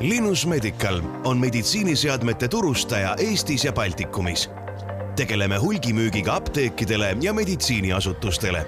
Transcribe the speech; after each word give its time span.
Linus 0.00 0.46
Medical 0.46 1.00
on 1.24 1.38
meditsiiniseadmete 1.38 2.48
turustaja 2.48 3.16
Eestis 3.18 3.64
ja 3.64 3.72
Baltikumis. 3.72 4.50
tegeleme 5.16 5.56
hulgimüügiga 5.56 6.34
apteekidele 6.34 7.16
ja 7.20 7.32
meditsiiniasutustele. 7.32 8.66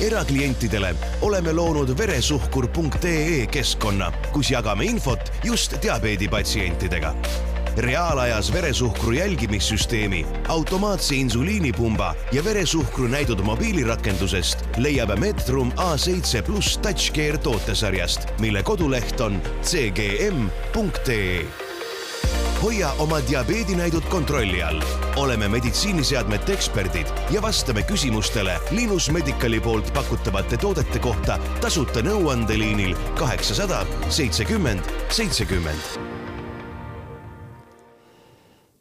eraklientidele 0.00 0.94
oleme 1.20 1.52
loonud 1.52 1.98
veresuhkur.ee 1.98 3.46
keskkonna, 3.46 4.12
kus 4.32 4.50
jagame 4.50 4.84
infot 4.84 5.32
just 5.44 5.82
diabeedipatsientidega 5.82 7.14
reaalajas 7.76 8.52
veresuhkru 8.52 9.12
jälgimissüsteemi, 9.12 10.26
automaatse 10.48 11.14
insuliinipumba 11.14 12.14
ja 12.32 12.44
veresuhkru 12.44 13.08
näidud 13.08 13.40
mobiilirakendusest 13.40 14.64
leiab 14.76 15.18
Medrum 15.18 15.72
A7 15.76 16.42
pluss 16.42 16.78
TouchCare 16.78 17.38
tootesarjast, 17.38 18.20
mille 18.40 18.62
koduleht 18.62 19.20
on 19.20 19.42
cgm.ee 19.62 21.46
hoia 22.62 22.92
oma 22.98 23.18
diabeedinäidud 23.30 24.02
kontrolli 24.02 24.62
all. 24.62 24.82
oleme 25.16 25.48
meditsiiniseadmete 25.48 26.52
eksperdid 26.52 27.06
ja 27.30 27.42
vastame 27.42 27.82
küsimustele 27.82 28.54
Linus 28.70 29.10
Medicali 29.10 29.60
poolt 29.60 29.94
pakutavate 29.94 30.56
toodete 30.56 30.98
kohta 30.98 31.38
tasuta 31.60 32.02
nõuandeliinil 32.06 32.94
kaheksasada 33.18 33.82
seitsekümmend 34.08 34.94
seitsekümmend 35.10 36.21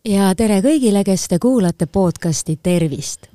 ja 0.06 0.32
tere 0.38 0.62
kõigile, 0.66 1.04
kes 1.06 1.28
te 1.30 1.40
kuulate 1.40 1.86
podcasti 1.86 2.60
Tervist. 2.64 3.28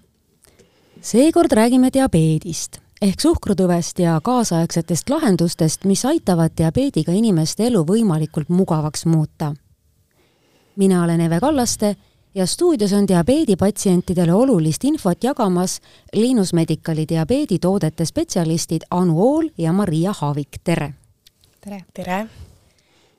seekord 1.00 1.52
räägime 1.52 1.90
diabeedist 1.92 2.80
ehk 3.02 3.20
suhkrutõvest 3.20 3.98
ja 3.98 4.20
kaasaegsetest 4.24 5.10
lahendustest, 5.10 5.84
mis 5.84 6.04
aitavad 6.04 6.50
diabeediga 6.56 7.12
inimeste 7.12 7.66
elu 7.66 7.84
võimalikult 7.84 8.48
mugavaks 8.48 9.06
muuta. 9.06 9.54
mina 10.76 11.04
olen 11.04 11.20
Eve 11.20 11.40
Kallaste 11.40 11.96
ja 12.34 12.46
stuudios 12.46 12.92
on 12.92 13.08
diabeedipatsientidele 13.08 14.32
olulist 14.32 14.84
infot 14.84 15.24
jagamas 15.24 15.80
Liinus 16.12 16.52
Medicali 16.52 17.06
diabeeditoodete 17.08 18.04
spetsialistid 18.04 18.82
Anu 18.90 19.20
Ool 19.20 19.48
ja 19.58 19.72
Maria 19.72 20.12
Haavik, 20.12 20.58
tere! 20.64 20.94
tere! 21.60 21.84
tere! 21.94 22.45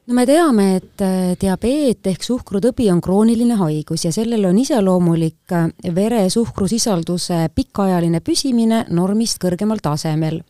No 0.07 0.15
me 0.15 0.23
teame, 0.27 0.67
et 0.79 1.03
äh, 1.03 1.33
diabeet 1.39 2.07
ehk 2.07 2.23
suhkrutõbi 2.23 2.87
on 2.93 3.01
krooniline 3.03 3.57
haigus 3.59 4.05
ja 4.05 4.11
sellele 4.15 4.47
on 4.47 4.59
iseloomulik 4.61 5.55
äh, 5.55 5.67
veresuhkrusisalduse 5.95 7.41
pikaajaline 7.55 8.21
püsimine 8.23 8.85
normist 8.89 9.41
kõrgemal 9.43 9.83
tasemel. 9.83 10.43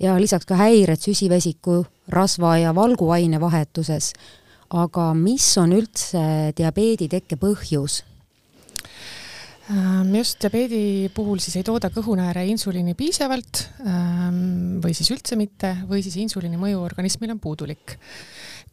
ja 0.00 0.14
lisaks 0.16 0.46
ka 0.48 0.56
häired 0.56 0.98
süsivesiku, 0.98 1.84
rasva 2.08 2.56
ja 2.58 2.74
valguaine 2.74 3.40
vahetuses. 3.40 4.12
aga 4.70 5.14
mis 5.14 5.46
on 5.58 5.72
üldse 5.72 6.52
diabeedi 6.56 7.08
tekke 7.08 7.36
põhjus? 7.36 8.02
Ähm, 9.70 10.14
just 10.16 10.42
diabeedi 10.42 11.10
puhul 11.14 11.38
siis 11.38 11.60
ei 11.60 11.62
tooda 11.62 11.92
kõhunääre 11.94 12.42
insuliini 12.50 12.96
piisavalt 12.98 13.68
ähm, 13.86 14.80
või 14.82 14.94
siis 14.98 15.12
üldse 15.14 15.36
mitte 15.38 15.76
või 15.86 16.02
siis 16.02 16.16
insuliini 16.16 16.58
mõju 16.58 16.82
organismile 16.82 17.36
on 17.36 17.38
puudulik 17.38 17.94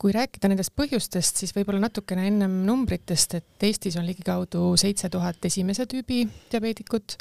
kui 0.01 0.13
rääkida 0.13 0.49
nendest 0.51 0.73
põhjustest, 0.77 1.41
siis 1.41 1.53
võib-olla 1.55 1.81
natukene 1.87 2.27
ennem 2.29 2.59
numbritest, 2.67 3.37
et 3.39 3.67
Eestis 3.67 3.97
on 3.97 4.05
ligikaudu 4.07 4.71
seitse 4.79 5.09
tuhat 5.13 5.43
esimese 5.49 5.87
tüübi 5.89 6.23
diabeedikut. 6.51 7.17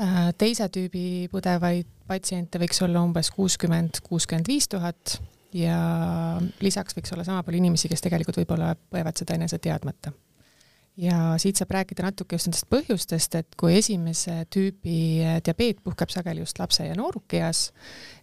Äh, 0.00 0.32
teise 0.40 0.68
tüübi 0.72 1.28
põdevaid 1.32 1.88
patsiente 2.08 2.60
võiks 2.60 2.82
olla 2.84 3.04
umbes 3.04 3.32
kuuskümmend, 3.32 4.02
kuuskümmend 4.04 4.48
viis 4.48 4.68
tuhat 4.72 5.18
ja 5.56 5.78
lisaks 6.64 6.96
võiks 6.96 7.12
olla 7.12 7.24
sama 7.28 7.44
palju 7.44 7.60
inimesi, 7.60 7.88
kes 7.92 8.04
tegelikult 8.04 8.40
võib-olla 8.42 8.74
põevad 8.92 9.18
seda 9.20 9.36
enese 9.36 9.60
teadmata 9.62 10.12
ja 11.00 11.34
siit 11.40 11.56
saab 11.56 11.72
rääkida 11.72 12.04
natuke 12.04 12.36
just 12.36 12.48
nendest 12.48 12.68
põhjustest, 12.72 13.36
et 13.40 13.54
kui 13.60 13.78
esimese 13.78 14.42
tüübi 14.52 15.24
diabeet 15.44 15.80
puhkeb 15.84 16.12
sageli 16.12 16.44
just 16.44 16.60
lapse 16.60 16.84
ja 16.84 16.96
noorukeas, 16.98 17.70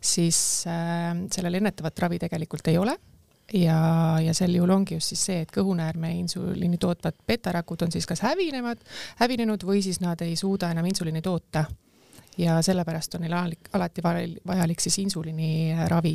siis 0.01 0.39
äh, 0.69 1.15
sellel 1.33 1.57
ennetavat 1.61 2.05
ravi 2.05 2.21
tegelikult 2.21 2.69
ei 2.69 2.77
ole 2.77 2.93
ja, 3.53 4.17
ja 4.21 4.33
sel 4.33 4.55
juhul 4.55 4.73
ongi 4.73 4.97
just 4.97 5.13
siis 5.13 5.25
see, 5.29 5.43
et 5.43 5.51
kõhunäärme 5.53 6.11
insuliini 6.19 6.77
tootvad 6.81 7.17
betarakud 7.27 7.85
on 7.85 7.93
siis 7.93 8.07
kas 8.09 8.21
hävinevad, 8.25 8.81
hävinenud 9.21 9.63
või 9.65 9.83
siis 9.85 10.01
nad 10.03 10.21
ei 10.25 10.35
suuda 10.39 10.71
enam 10.73 10.85
insuliini 10.89 11.21
toota. 11.21 11.65
ja 12.37 12.61
sellepärast 12.63 13.15
on 13.15 13.25
neil 13.25 13.33
alati 13.35 14.01
vajalik 14.03 14.79
siis 14.79 14.99
insuliiniravi. 14.99 16.13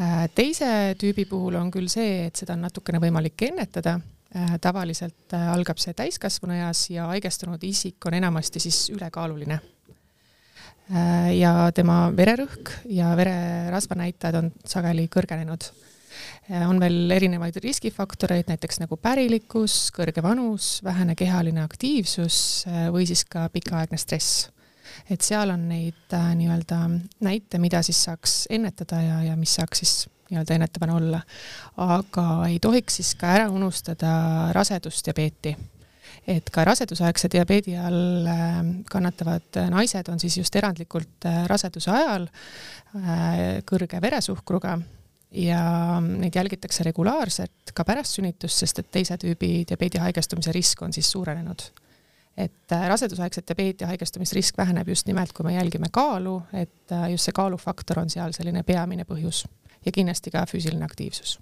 Äh, 0.00 0.26
teise 0.34 0.96
tüübi 1.00 1.24
puhul 1.24 1.54
on 1.56 1.70
küll 1.72 1.88
see, 1.88 2.26
et 2.26 2.36
seda 2.36 2.52
on 2.52 2.66
natukene 2.66 3.00
võimalik 3.00 3.46
ennetada 3.48 3.94
äh, 3.96 4.58
tavaliselt 4.60 5.32
äh, 5.32 5.48
algab 5.54 5.80
see 5.80 5.94
täiskasvanueas 5.96 6.90
ja 6.90 7.06
haigestunud 7.12 7.62
isik 7.64 8.04
on 8.06 8.18
enamasti 8.18 8.60
siis 8.60 8.90
ülekaaluline. 8.90 9.60
ja 11.34 11.72
tema 11.74 12.12
vererõhk 12.14 12.70
ja 12.94 13.08
vererasvanäitajad 13.18 14.36
on 14.38 14.52
sageli 14.70 15.08
kõrgenenud 15.10 15.64
on 16.48 16.80
veel 16.80 17.10
erinevaid 17.10 17.58
riskifaktoreid, 17.62 18.46
näiteks 18.50 18.78
nagu 18.82 18.98
pärilikkus, 19.02 19.90
kõrge 19.94 20.22
vanus, 20.22 20.76
vähene 20.86 21.16
kehaline 21.18 21.62
aktiivsus 21.64 22.38
äh, 22.70 22.86
või 22.94 23.06
siis 23.08 23.24
ka 23.28 23.48
pikaaegne 23.52 23.98
stress. 23.98 24.48
et 25.10 25.22
seal 25.22 25.50
on 25.50 25.68
neid 25.68 26.14
äh, 26.14 26.34
nii-öelda 26.38 26.78
näite, 27.26 27.58
mida 27.58 27.82
siis 27.82 28.04
saaks 28.06 28.46
ennetada 28.50 29.00
ja, 29.02 29.22
ja 29.30 29.36
mis 29.36 29.54
saaks 29.58 29.82
siis 29.82 29.94
nii-öelda 30.30 30.54
ennetavana 30.54 30.94
olla. 30.94 31.20
aga 31.76 32.26
ei 32.48 32.58
tohiks 32.58 33.00
siis 33.00 33.14
ka 33.14 33.32
ära 33.38 33.48
unustada 33.50 34.52
rasedusdiabeeti 34.54 35.56
et 36.26 36.50
ka 36.50 36.64
rasedusaegse 36.64 37.28
diabeedi 37.30 37.76
all 37.78 38.26
kannatavad 38.90 39.58
naised 39.70 40.08
on 40.10 40.20
siis 40.22 40.38
just 40.38 40.56
erandlikult 40.56 41.26
raseduse 41.46 41.90
ajal 41.90 42.26
kõrge 43.66 44.00
veresuhkruga 44.02 44.78
ja 45.30 46.00
neid 46.00 46.34
jälgitakse 46.34 46.84
regulaarselt 46.86 47.72
ka 47.74 47.84
pärast 47.84 48.18
sünnitust, 48.18 48.62
sest 48.62 48.78
et 48.78 48.90
teise 48.94 49.18
tüübi 49.20 49.64
diabeedi 49.68 49.98
haigestumise 49.98 50.52
risk 50.54 50.82
on 50.82 50.92
siis 50.92 51.10
suurenenud. 51.10 51.62
et 52.36 52.72
äh, 52.72 52.88
rasedusaegset 52.88 53.48
diabeedi 53.48 53.84
haigestumisrisk 53.84 54.58
väheneb 54.58 54.88
just 54.88 55.06
nimelt, 55.06 55.32
kui 55.32 55.44
me 55.44 55.54
jälgime 55.54 55.88
kaalu, 55.92 56.42
et 56.52 56.92
äh, 56.92 57.10
just 57.10 57.24
see 57.24 57.32
kaalufaktor 57.32 57.98
on 57.98 58.10
seal 58.10 58.32
selline 58.32 58.62
peamine 58.62 59.04
põhjus 59.04 59.46
ja 59.86 59.92
kindlasti 59.92 60.30
ka 60.30 60.44
füüsiline 60.46 60.84
aktiivsus 60.84 61.38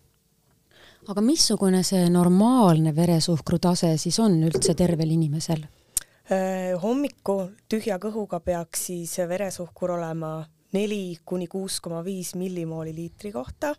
aga 1.08 1.20
missugune 1.20 1.82
see 1.84 2.08
normaalne 2.10 2.94
veresuhkru 2.96 3.58
tase 3.58 3.94
siis 4.00 4.18
on 4.22 4.38
üldse 4.46 4.74
tervel 4.74 5.10
inimesel? 5.16 5.64
Äh, 6.32 6.72
hommikul 6.80 7.50
tühja 7.68 7.98
kõhuga 8.00 8.40
peaks 8.40 8.86
siis 8.88 9.18
veresuhkur 9.28 9.98
olema 9.98 10.38
neli 10.74 11.16
kuni 11.24 11.46
kuus 11.50 11.80
koma 11.80 12.02
viis 12.04 12.34
millimooli 12.34 12.94
liitri 12.94 13.32
kohta. 13.32 13.74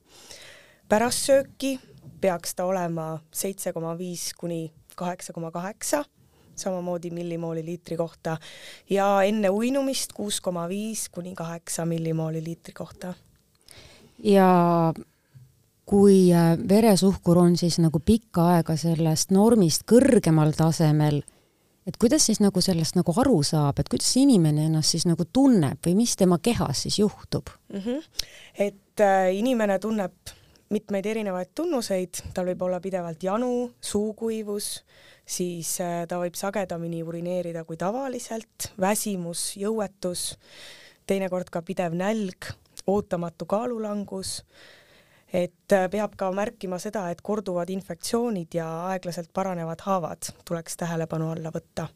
pärast 0.89 1.27
sööki 1.27 1.79
peaks 2.21 2.55
ta 2.55 2.65
olema 2.65 3.19
seitse 3.33 3.73
koma 3.73 3.97
viis 3.97 4.33
kuni 4.37 4.73
kaheksa 4.95 5.33
koma 5.33 5.51
kaheksa, 5.51 6.03
samamoodi 6.55 7.09
millimooli 7.11 7.65
liitri 7.65 7.97
kohta 7.97 8.37
ja 8.89 9.21
enne 9.23 9.49
uinumist 9.49 10.13
kuus 10.13 10.41
koma 10.41 10.69
viis 10.69 11.09
kuni 11.09 11.35
kaheksa 11.35 11.85
millimooli 11.85 12.43
liitri 12.43 12.73
kohta. 12.73 13.13
ja 14.23 14.93
kui 15.85 16.33
äh, 16.33 16.57
veresuhkur 16.69 17.37
on 17.37 17.57
siis 17.57 17.79
nagu 17.79 17.99
pikka 17.99 18.47
aega 18.55 18.75
sellest 18.77 19.31
normist 19.31 19.83
kõrgemal 19.91 20.53
tasemel 20.57 21.21
et 21.85 21.97
kuidas 22.01 22.25
siis 22.25 22.41
nagu 22.41 22.61
sellest 22.61 22.97
nagu 22.97 23.13
aru 23.21 23.41
saab, 23.45 23.79
et 23.79 23.89
kuidas 23.91 24.09
inimene 24.17 24.65
ennast 24.69 24.95
siis 24.95 25.05
nagu 25.09 25.25
tunneb 25.25 25.81
või 25.85 25.95
mis 26.01 26.15
tema 26.17 26.39
kehas 26.41 26.85
siis 26.85 26.99
juhtub 26.99 27.51
mm? 27.73 27.79
-hmm. 27.79 28.25
et 28.67 29.05
äh, 29.05 29.35
inimene 29.35 29.79
tunneb 29.79 30.35
mitmeid 30.69 31.05
erinevaid 31.05 31.51
tunnuseid, 31.55 32.21
tal 32.33 32.49
võib 32.49 32.63
olla 32.65 32.79
pidevalt 32.81 33.23
janu, 33.23 33.71
suukuivus, 33.81 34.83
siis 35.25 35.75
äh, 35.81 36.07
ta 36.09 36.17
võib 36.21 36.35
sagedamini 36.35 37.03
urineerida 37.03 37.63
kui 37.63 37.77
tavaliselt, 37.77 38.71
väsimus, 38.81 39.53
jõuetus, 39.61 40.37
teinekord 41.05 41.51
ka 41.53 41.61
pidev 41.61 41.93
nälg, 41.93 42.49
ootamatu 42.87 43.45
kaalulangus 43.45 44.41
et 45.33 45.73
äh, 45.73 45.87
peab 45.91 46.15
ka 46.17 46.31
märkima 46.31 46.79
seda, 46.81 47.07
et 47.11 47.21
korduvad 47.25 47.69
infektsioonid 47.73 48.57
ja 48.57 48.67
aeglaselt 48.91 49.31
paranevad 49.33 49.81
haavad 49.85 50.29
tuleks 50.47 50.77
tähelepanu 50.77 51.31
alla 51.33 51.51
võtta 51.53 51.87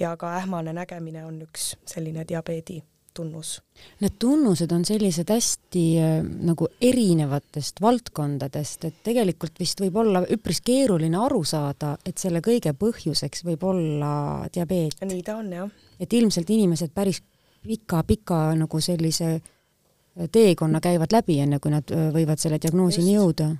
ja 0.00 0.16
ka 0.16 0.34
ähmane 0.38 0.72
nägemine 0.76 1.24
on 1.26 1.42
üks 1.46 1.74
selline 1.86 2.24
diabeedi 2.28 2.80
tunnus. 3.14 3.62
Need 4.00 4.16
tunnused 4.22 4.72
on 4.72 4.84
sellised 4.86 5.30
hästi 5.30 5.84
äh, 6.00 6.20
nagu 6.46 6.68
erinevatest 6.80 7.80
valdkondadest, 7.82 8.86
et 8.88 9.00
tegelikult 9.06 9.58
vist 9.60 9.80
võib 9.82 9.98
olla 10.02 10.22
üpris 10.30 10.62
keeruline 10.64 11.18
aru 11.18 11.42
saada, 11.44 11.96
et 12.06 12.18
selle 12.18 12.42
kõige 12.44 12.72
põhjuseks 12.78 13.44
võib 13.46 13.66
olla 13.66 14.12
diabeet. 14.54 15.02
nii 15.04 15.22
ta 15.26 15.36
on 15.42 15.52
jah. 15.52 15.70
et 16.00 16.12
ilmselt 16.12 16.50
inimesed 16.50 16.94
päris 16.94 17.22
pika-pika 17.60 18.54
nagu 18.56 18.80
sellise 18.80 19.40
teekonna 20.32 20.80
käivad 20.80 21.12
läbi, 21.14 21.38
enne 21.40 21.60
kui 21.62 21.72
nad 21.72 21.90
võivad 22.14 22.40
selle 22.42 22.58
diagnoosini 22.62 23.14
jõuda. 23.14 23.50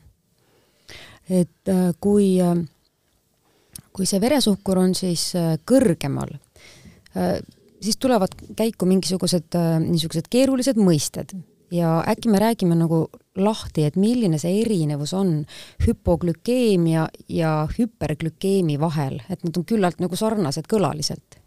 et 1.30 1.70
kui, 2.00 2.38
kui 3.92 4.06
see 4.06 4.20
veresuhkur 4.20 4.78
on 4.78 4.94
siis 4.94 5.30
kõrgemal, 5.64 6.32
siis 7.80 7.96
tulevad 7.96 8.34
käiku 8.56 8.86
mingisugused 8.86 9.54
niisugused 9.86 10.26
keerulised 10.30 10.80
mõisted 10.80 11.36
ja 11.70 12.04
äkki 12.08 12.28
me 12.28 12.38
räägime 12.38 12.74
nagu 12.74 13.08
lahti, 13.36 13.84
et 13.84 13.96
milline 13.96 14.38
see 14.38 14.60
erinevus 14.62 15.14
on 15.14 15.44
hüpoglükeemia 15.86 17.08
ja 17.28 17.52
hüperglükeemi 17.78 18.80
vahel, 18.80 19.20
et 19.30 19.44
nad 19.44 19.56
on 19.56 19.66
küllalt 19.66 20.02
nagu 20.02 20.16
sarnased 20.16 20.68
kõlaliselt? 20.70 21.39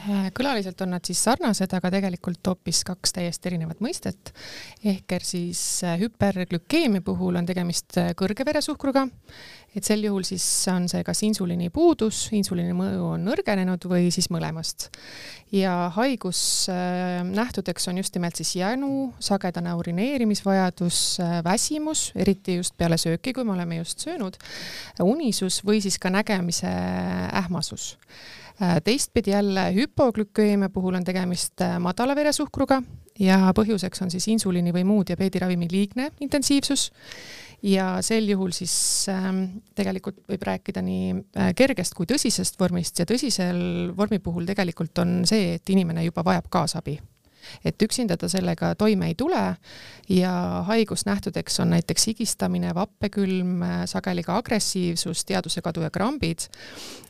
Äh, 0.00 0.30
kõlaliselt 0.32 0.80
on 0.82 0.94
nad 0.94 1.04
siis 1.04 1.20
sarnased, 1.20 1.72
aga 1.76 1.90
tegelikult 1.92 2.48
hoopis 2.48 2.80
kaks 2.88 3.12
täiesti 3.12 3.50
erinevat 3.50 3.82
mõistet. 3.84 4.32
ehk 4.84 5.18
siis 5.22 5.84
äh, 5.84 5.98
hüperglükeemia 6.00 7.04
puhul 7.04 7.36
on 7.36 7.46
tegemist 7.46 7.98
äh, 8.00 8.14
kõrge 8.16 8.46
veresuhkruga 8.46 9.06
et 9.76 9.84
sel 9.84 10.02
juhul 10.04 10.24
siis 10.24 10.44
on 10.72 10.88
see 10.88 11.04
kas 11.04 11.22
insuliini 11.28 11.70
puudus, 11.72 12.24
insuliini 12.32 12.74
mõju 12.76 13.06
on 13.14 13.24
nõrgenenud 13.28 13.84
või 13.88 14.10
siis 14.12 14.28
mõlemast. 14.32 14.88
ja 15.52 15.92
haigusnähtudeks 15.94 17.88
on 17.88 18.00
just 18.00 18.14
nimelt 18.16 18.36
siis 18.36 18.56
jänu, 18.56 19.12
sagedane 19.20 19.74
urineerimisvajadus, 19.76 21.20
väsimus, 21.44 22.10
eriti 22.16 22.56
just 22.60 22.76
peale 22.76 22.96
sööki, 22.96 23.32
kui 23.32 23.44
me 23.44 23.52
oleme 23.52 23.80
just 23.80 24.00
söönud, 24.00 24.36
unisus 25.00 25.60
või 25.64 25.80
siis 25.84 25.98
ka 25.98 26.10
nägemise 26.10 26.72
ähmasus 27.32 27.96
teistpidi 28.84 29.32
jälle 29.32 29.68
hüpoglükeemia 29.74 30.68
puhul 30.70 30.94
on 30.94 31.04
tegemist 31.04 31.64
madala 31.82 32.14
veresuhkruga 32.16 32.82
ja 33.20 33.38
põhjuseks 33.56 34.04
on 34.04 34.12
siis 34.12 34.28
insuliini 34.32 34.72
või 34.74 34.84
muu 34.88 35.06
diabeediravimi 35.06 35.68
liigne 35.70 36.10
intensiivsus. 36.20 36.90
Ja 37.62 38.00
sel 38.02 38.26
juhul 38.26 38.50
siis 38.50 38.74
ähm, 39.12 39.44
tegelikult 39.78 40.24
võib 40.26 40.42
rääkida 40.48 40.82
nii 40.82 41.12
äh, 41.14 41.52
kergest 41.54 41.94
kui 41.94 42.08
tõsisest 42.10 42.58
vormist 42.58 42.98
ja 42.98 43.06
tõsisel 43.06 43.92
vormi 43.96 44.18
puhul 44.18 44.48
tegelikult 44.48 44.98
on 44.98 45.20
see, 45.28 45.54
et 45.60 45.70
inimene 45.70 46.02
juba 46.08 46.24
vajab 46.26 46.50
kaasabi 46.50 46.96
et 47.64 47.82
üksinda 47.82 48.16
ta 48.16 48.28
sellega 48.28 48.74
toime 48.74 49.12
ei 49.12 49.14
tule. 49.14 49.56
Ja 50.08 50.32
haigusnähtudeks 50.66 51.60
on 51.60 51.70
näiteks 51.70 52.06
higistamine, 52.06 52.74
vappekülm, 52.74 53.62
sageli 53.86 54.22
ka 54.22 54.36
agressiivsus, 54.36 55.24
teadvuse 55.24 55.62
kadu 55.62 55.84
ja 55.86 55.90
krambid. 55.90 56.48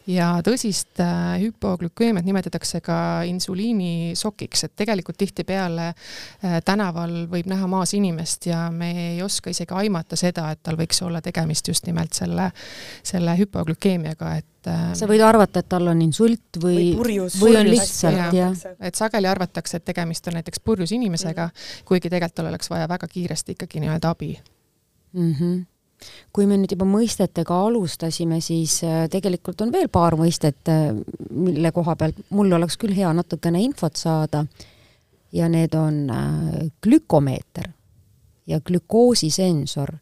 Ja 0.06 0.40
tõsist 0.42 0.98
äh, 0.98 1.36
hüpoglükeemiat 1.38 2.26
nimetatakse 2.26 2.80
ka 2.82 3.22
insuliinisokiks, 3.30 4.64
et 4.66 4.72
tegelikult 4.76 5.20
tihtipeale 5.20 5.92
äh, 5.92 6.56
tänaval 6.66 7.28
võib 7.30 7.46
näha 7.50 7.68
maas 7.70 7.94
inimest 7.94 8.48
ja 8.50 8.64
me 8.74 8.90
ei 9.12 9.22
oska 9.22 9.54
isegi 9.54 9.76
aimata 9.78 10.18
seda, 10.18 10.48
et 10.50 10.62
tal 10.62 10.78
võiks 10.80 10.98
olla 11.06 11.22
tegemist 11.22 11.70
just 11.70 11.86
nimelt 11.86 12.18
selle, 12.18 12.50
selle 13.06 13.36
hüpoglükeemiaga, 13.38 14.34
et 14.42 14.51
et 14.66 14.98
sa 14.98 15.08
võid 15.10 15.22
arvata, 15.24 15.62
et 15.62 15.68
tal 15.68 15.88
on 15.90 16.04
insult 16.04 16.60
või, 16.62 16.76
või, 16.76 16.94
purjus, 17.00 17.40
või 17.40 17.56
on 17.58 17.70
lihtsalt, 17.70 18.36
jah. 18.36 18.54
et 18.80 18.98
sageli 18.98 19.30
arvatakse, 19.30 19.80
et 19.80 19.84
tegemist 19.84 20.28
on 20.28 20.38
näiteks 20.38 20.62
purjus 20.64 20.92
inimesega 20.92 21.46
mm, 21.48 21.58
-hmm. 21.58 21.84
kuigi 21.88 22.08
tegelikult 22.08 22.34
tal 22.34 22.52
oleks 22.52 22.70
vaja 22.70 22.88
väga 22.88 23.08
kiiresti 23.08 23.56
ikkagi 23.56 23.82
nii-öelda 23.82 24.14
abi 24.14 24.32
mm. 25.12 25.34
-hmm 25.34 25.60
kui 26.32 26.46
me 26.46 26.56
nüüd 26.58 26.72
juba 26.74 26.86
mõistetega 26.88 27.58
alustasime, 27.66 28.40
siis 28.40 28.80
äh, 28.82 29.04
tegelikult 29.12 29.60
on 29.60 29.72
veel 29.72 29.88
paar 29.92 30.16
mõistet, 30.18 30.60
äh, 30.70 30.90
mille 31.30 31.72
koha 31.72 31.96
pealt 31.96 32.18
mul 32.30 32.52
oleks 32.52 32.78
küll 32.80 32.94
hea 32.96 33.12
natukene 33.12 33.62
infot 33.62 33.96
saada. 33.96 34.46
ja 35.32 35.48
need 35.48 35.74
on 35.74 36.10
äh, 36.10 36.70
glükomeeter 36.82 37.70
ja 38.46 38.60
glükoosisensor. 38.60 39.94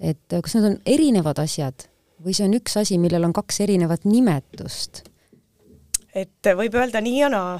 et 0.00 0.40
kas 0.42 0.54
need 0.54 0.64
on 0.64 0.78
erinevad 0.86 1.38
asjad 1.38 1.86
või 2.24 2.34
see 2.36 2.48
on 2.48 2.56
üks 2.58 2.76
asi, 2.80 2.98
millel 3.00 3.24
on 3.28 3.34
kaks 3.36 3.62
erinevat 3.66 4.04
nimetust? 4.08 5.04
et 6.10 6.48
võib 6.58 6.74
öelda 6.74 6.98
nii 7.04 7.18
ja 7.20 7.28
naa, 7.30 7.54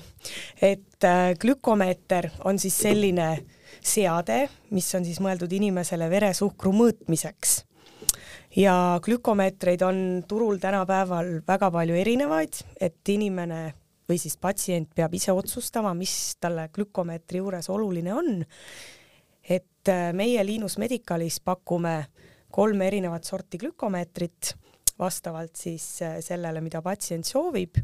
et 0.58 1.06
äh, 1.06 1.32
glükomeeter 1.38 2.32
on 2.50 2.58
siis 2.58 2.80
selline 2.82 3.28
seade, 3.78 4.40
mis 4.74 4.88
on 4.98 5.04
siis 5.06 5.20
mõeldud 5.22 5.52
inimesele 5.54 6.08
veresuhkru 6.10 6.72
mõõtmiseks. 6.74 7.60
ja 8.56 8.98
glükomeetreid 9.02 9.82
on 9.86 10.24
turul 10.28 10.58
tänapäeval 10.58 11.36
väga 11.46 11.70
palju 11.70 11.94
erinevaid, 11.94 12.58
et 12.80 13.08
inimene 13.08 13.60
või 14.10 14.18
siis 14.18 14.36
patsient 14.36 14.90
peab 14.94 15.14
ise 15.14 15.32
otsustama, 15.32 15.94
mis 15.94 16.34
talle 16.40 16.68
glükomeetri 16.74 17.38
juures 17.38 17.70
oluline 17.70 18.14
on. 18.14 18.44
et 19.48 19.88
äh, 19.88 20.10
meie 20.12 20.46
Liinus 20.46 20.78
Medicalis 20.78 21.38
pakume 21.40 21.96
äh, 21.98 22.29
kolme 22.50 22.86
erinevat 22.90 23.24
sorti 23.24 23.58
glükomeetrit 23.58 24.54
vastavalt 25.00 25.56
siis 25.56 26.02
äh, 26.02 26.18
sellele, 26.24 26.60
mida 26.60 26.82
patsient 26.82 27.26
soovib. 27.26 27.80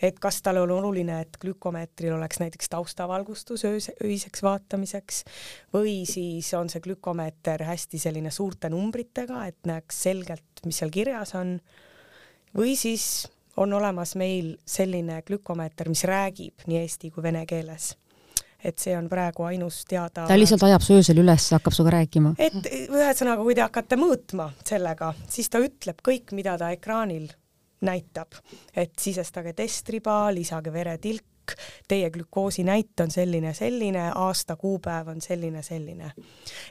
et 0.00 0.16
kas 0.16 0.38
tal 0.40 0.56
on 0.62 0.70
oluline, 0.72 1.18
et 1.20 1.34
glükomeetril 1.40 2.14
oleks 2.16 2.38
näiteks 2.40 2.70
taustavalgustus 2.72 3.66
öös, 3.68 3.90
öiseks 4.04 4.42
vaatamiseks 4.42 5.18
või 5.74 6.06
siis 6.08 6.48
on 6.56 6.72
see 6.72 6.80
glükomeeter 6.80 7.66
hästi 7.68 8.00
selline 8.00 8.32
suurte 8.32 8.70
numbritega, 8.72 9.44
et 9.46 9.68
näeks 9.68 10.00
selgelt, 10.08 10.64
mis 10.64 10.80
seal 10.80 10.94
kirjas 10.94 11.34
on. 11.36 11.58
või 12.56 12.76
siis 12.80 13.28
on 13.60 13.72
olemas 13.76 14.14
meil 14.16 14.54
selline 14.64 15.20
glükomeeter, 15.22 15.92
mis 15.92 16.06
räägib 16.08 16.64
nii 16.66 16.80
eesti 16.80 17.10
kui 17.12 17.22
vene 17.22 17.44
keeles 17.46 17.92
et 18.64 18.78
see 18.78 18.96
on 18.96 19.08
praegu 19.08 19.46
ainus 19.48 19.84
teada. 19.88 20.26
ta 20.28 20.38
lihtsalt 20.38 20.64
ajab 20.68 20.84
su 20.84 20.98
öösel 20.98 21.22
üles, 21.22 21.50
hakkab 21.56 21.76
sinuga 21.76 21.96
rääkima? 21.98 22.34
et 22.38 22.70
ühesõnaga, 22.88 23.42
kui 23.42 23.56
te 23.58 23.64
hakkate 23.66 24.00
mõõtma 24.00 24.50
sellega, 24.64 25.14
siis 25.28 25.50
ta 25.52 25.62
ütleb 25.64 26.02
kõik, 26.06 26.34
mida 26.36 26.56
ta 26.60 26.70
ekraanil 26.74 27.30
näitab, 27.86 28.36
et 28.76 28.92
sisestage 29.00 29.54
testriba, 29.56 30.26
lisage 30.34 30.72
veretilk, 30.72 31.24
teie 31.88 32.10
glükoosi 32.10 32.64
näit 32.64 33.00
on 33.00 33.10
selline, 33.10 33.54
selline, 33.54 34.10
aasta, 34.14 34.56
kuupäev 34.56 35.08
on 35.08 35.20
selline, 35.20 35.62
selline. 35.62 36.12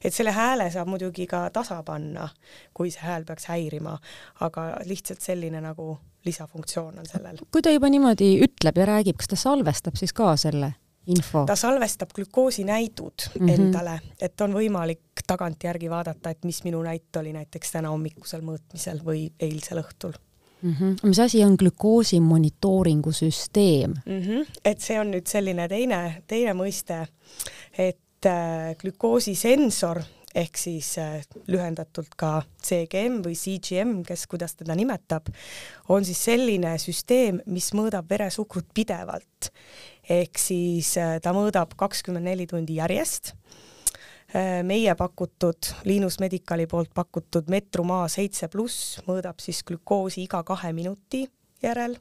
et 0.03 0.13
selle 0.13 0.31
hääle 0.31 0.69
saab 0.71 0.87
muidugi 0.87 1.27
ka 1.27 1.49
tasa 1.53 1.81
panna, 1.83 2.29
kui 2.73 2.91
see 2.91 3.03
hääl 3.03 3.25
peaks 3.25 3.49
häirima, 3.51 3.97
aga 4.45 4.69
lihtsalt 4.85 5.21
selline 5.21 5.61
nagu 5.61 5.97
lisafunktsioon 6.25 6.99
on 6.99 7.09
sellel. 7.09 7.41
kui 7.51 7.61
ta 7.61 7.73
juba 7.73 7.89
niimoodi 7.89 8.37
ütleb 8.45 8.77
ja 8.77 8.85
räägib, 8.93 9.17
kas 9.19 9.33
ta 9.33 9.39
salvestab 9.39 9.99
siis 9.99 10.13
ka 10.13 10.35
selle? 10.37 10.73
Info? 11.09 11.43
ta 11.47 11.55
salvestab 11.55 12.13
glükoosinäidud 12.15 13.27
mm 13.39 13.45
-hmm. 13.47 13.53
endale, 13.53 13.99
et 14.21 14.41
on 14.41 14.53
võimalik 14.53 15.23
tagantjärgi 15.27 15.89
vaadata, 15.89 16.29
et 16.29 16.43
mis 16.43 16.63
minu 16.63 16.81
näit 16.83 17.15
oli 17.15 17.33
näiteks 17.33 17.71
täna 17.71 17.89
hommikusel 17.89 18.41
mõõtmisel 18.41 19.03
või 19.05 19.29
eilsel 19.39 19.83
õhtul 19.83 20.13
mm. 20.61 20.73
-hmm. 20.73 20.95
mis 21.03 21.19
asi 21.19 21.43
on 21.43 21.55
glükoosi 21.59 22.19
monitooringu 22.19 23.11
süsteem 23.11 23.93
mm? 24.05 24.21
-hmm. 24.21 24.45
et 24.65 24.81
see 24.81 24.99
on 24.99 25.11
nüüd 25.11 25.27
selline 25.27 25.67
teine, 25.67 26.23
teine 26.27 26.53
mõiste, 26.53 27.07
et 27.77 28.25
äh, 28.25 28.75
glükoosisensor 28.77 30.01
ehk 30.35 30.57
siis 30.57 30.97
äh, 30.97 31.21
lühendatult 31.47 32.13
ka 32.17 32.41
CGM 32.63 33.21
või 33.25 33.35
CGM, 33.35 34.01
kes 34.07 34.27
kuidas 34.29 34.55
teda 34.55 34.75
nimetab, 34.77 35.31
on 35.89 36.05
siis 36.05 36.21
selline 36.29 36.75
süsteem, 36.77 37.41
mis 37.45 37.71
mõõdab 37.73 38.09
veresuhkrut 38.09 38.69
pidevalt 38.73 39.49
ehk 40.09 40.39
siis 40.41 40.95
äh, 40.97 41.17
ta 41.21 41.33
mõõdab 41.35 41.75
kakskümmend 41.79 42.25
neli 42.29 42.47
tundi 42.49 42.79
järjest. 42.79 43.33
Äh, 44.29 44.59
meie 44.65 44.93
pakutud, 44.97 45.71
Liinus 45.89 46.19
Medicali 46.21 46.67
poolt 46.69 46.91
pakutud 46.93 47.49
Metromaa 47.49 48.07
seitse 48.11 48.49
pluss 48.51 48.99
mõõdab 49.07 49.41
siis 49.41 49.63
glükoosi 49.65 50.25
iga 50.25 50.43
kahe 50.43 50.73
minuti 50.73 51.27
järel. 51.63 51.97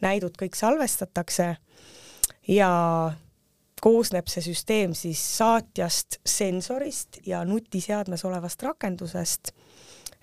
näidud 0.00 0.36
kõik 0.38 0.56
salvestatakse 0.58 1.56
ja 2.48 2.70
koosneb 3.82 4.28
see 4.30 4.44
süsteem 4.44 4.94
siis 4.94 5.22
saatjast, 5.38 6.20
sensorist 6.26 7.18
ja 7.26 7.44
nutiseadmes 7.44 8.24
olevast 8.24 8.62
rakendusest 8.62 9.52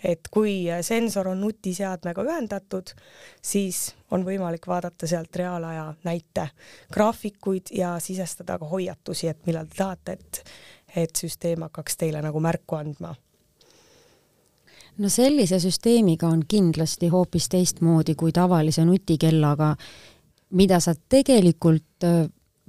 et 0.03 0.27
kui 0.31 0.63
sensor 0.81 1.27
on 1.27 1.41
nutiseadmega 1.41 2.23
ühendatud, 2.23 2.93
siis 3.41 3.93
on 4.11 4.25
võimalik 4.25 4.67
vaadata 4.67 5.07
sealt 5.07 5.35
reaalaja 5.35 5.93
näite 6.03 6.49
graafikuid 6.93 7.73
ja 7.75 7.97
sisestada 7.99 8.59
ka 8.59 8.65
hoiatusi, 8.65 9.27
et 9.27 9.45
millal 9.47 9.67
te 9.67 9.81
tahate, 9.81 10.17
et, 10.19 10.43
et 10.95 11.15
süsteem 11.15 11.67
hakkaks 11.67 11.97
teile 11.97 12.21
nagu 12.25 12.39
märku 12.39 12.79
andma. 12.79 13.15
No 14.99 15.09
sellise 15.09 15.59
süsteemiga 15.63 16.27
on 16.27 16.43
kindlasti 16.47 17.07
hoopis 17.07 17.47
teistmoodi 17.49 18.15
kui 18.19 18.31
tavalise 18.35 18.83
nutikellaga, 18.85 19.75
mida 20.49 20.79
sa 20.83 20.93
tegelikult 21.09 22.03
äh, 22.03 22.25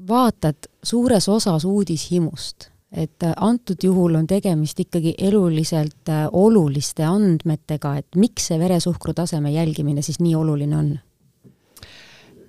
vaatad 0.09 0.71
suures 0.83 1.29
osas 1.29 1.65
uudishimust 1.65 2.70
et 2.93 3.23
äh, 3.23 3.35
antud 3.37 3.85
juhul 3.85 4.15
on 4.19 4.27
tegemist 4.27 4.81
ikkagi 4.81 5.15
eluliselt 5.19 6.09
äh, 6.09 6.27
oluliste 6.33 7.05
andmetega, 7.07 7.97
et 7.97 8.17
miks 8.17 8.51
see 8.51 8.59
veresuhkru 8.59 9.15
taseme 9.15 9.53
jälgimine 9.55 10.03
siis 10.03 10.21
nii 10.21 10.35
oluline 10.35 10.77
on? 10.77 10.91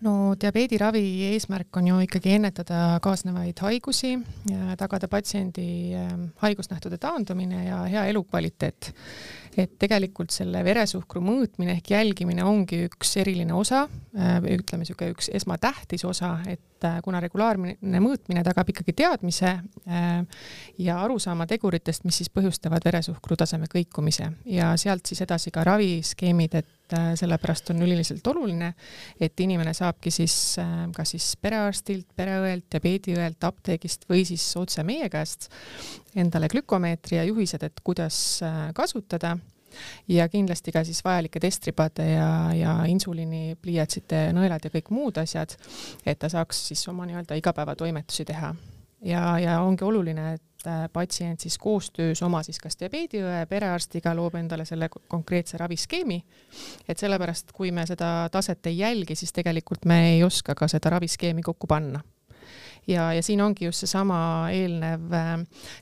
No 0.06 0.34
diabeediravi 0.40 1.04
eesmärk 1.32 1.78
on 1.78 1.88
ju 1.92 2.00
ikkagi 2.06 2.36
ennetada 2.38 3.00
kaasnevaid 3.04 3.60
haigusi, 3.62 4.16
tagada 4.80 5.10
patsiendi 5.12 5.68
ähm, 5.98 6.26
haigusnähtude 6.42 6.98
taandumine 7.02 7.66
ja 7.68 7.84
hea 7.90 8.06
elukvaliteet. 8.14 8.94
et 9.58 9.74
tegelikult 9.80 10.32
selle 10.32 10.62
veresuhkru 10.64 11.20
mõõtmine 11.20 11.74
ehk 11.76 11.90
jälgimine 11.92 12.44
ongi 12.48 12.86
üks 12.86 13.18
eriline 13.20 13.52
osa, 13.54 13.82
äh, 14.16 14.38
ütleme 14.48 14.86
niisugune 14.86 15.12
üks 15.12 15.28
esmatähtis 15.36 16.06
osa, 16.08 16.38
et 16.48 16.88
äh, 16.88 17.02
kuna 17.04 17.20
regulaarne 17.20 18.00
mõõtmine 18.00 18.46
tagab 18.48 18.72
ikkagi 18.72 18.96
teadmise 18.96 19.50
äh, 19.52 20.24
ja 20.80 21.02
arusaama 21.04 21.50
teguritest, 21.52 22.08
mis 22.08 22.22
siis 22.22 22.32
põhjustavad 22.32 22.86
veresuhkru 22.88 23.36
taseme 23.36 23.68
kõikumise 23.68 24.32
ja 24.46 24.72
sealt 24.80 25.12
siis 25.12 25.20
edasi 25.28 25.52
ka 25.52 25.68
raviskeemid, 25.68 26.56
et 26.56 26.72
et 26.92 27.20
sellepärast 27.20 27.72
on 27.74 27.82
üliliselt 27.86 28.28
oluline, 28.28 28.74
et 29.20 29.40
inimene 29.40 29.74
saabki 29.78 30.12
siis 30.12 30.36
kas 30.96 31.14
siis 31.16 31.32
perearstilt, 31.42 32.10
pereõelt, 32.16 32.68
diabeediõelt, 32.72 33.44
apteegist 33.48 34.06
või 34.10 34.26
siis 34.28 34.46
otse 34.60 34.84
meie 34.88 35.10
käest 35.12 35.50
endale 36.16 36.50
glükomeetri 36.52 37.18
ja 37.20 37.26
juhised, 37.28 37.64
et 37.64 37.84
kuidas 37.84 38.42
kasutada 38.76 39.38
ja 40.08 40.28
kindlasti 40.30 40.72
ka 40.72 40.84
siis 40.84 41.04
vajalike 41.06 41.40
testribade 41.40 42.08
ja, 42.12 42.30
ja 42.56 42.76
insuliinipliiatsite, 42.92 44.28
nõelad 44.36 44.68
ja 44.68 44.74
kõik 44.74 44.92
muud 44.94 45.22
asjad, 45.22 45.56
et 46.06 46.20
ta 46.20 46.30
saaks 46.32 46.68
siis 46.72 46.84
oma 46.92 47.08
nii-öelda 47.10 47.38
igapäevatoimetusi 47.40 48.26
teha. 48.28 48.54
ja, 49.06 49.40
ja 49.40 49.62
ongi 49.62 49.84
oluline, 49.84 50.34
et 50.34 50.51
et 50.62 50.68
äh, 50.68 50.90
patsient 50.94 51.40
siis 51.40 51.58
koostöös 51.58 52.22
oma 52.24 52.44
siis 52.44 52.60
kas 52.60 52.78
diabeediõe, 52.80 53.46
perearstiga 53.50 54.14
loob 54.16 54.36
endale 54.36 54.66
selle 54.66 54.90
konkreetse 54.90 55.58
raviskeemi. 55.58 56.24
et 56.88 56.98
sellepärast, 56.98 57.52
kui 57.52 57.72
me 57.72 57.86
seda 57.86 58.30
taset 58.32 58.66
ei 58.68 58.78
jälgi, 58.78 59.16
siis 59.16 59.34
tegelikult 59.34 59.86
me 59.86 60.14
ei 60.14 60.24
oska 60.24 60.56
ka 60.56 60.68
seda 60.68 60.90
raviskeemi 60.90 61.42
kokku 61.42 61.68
panna 61.68 62.02
ja, 62.92 63.14
ja 63.14 63.24
siin 63.24 63.42
ongi 63.42 63.66
just 63.66 63.84
seesama 63.84 64.18
eelnev 64.54 65.14
äh, 65.16 65.32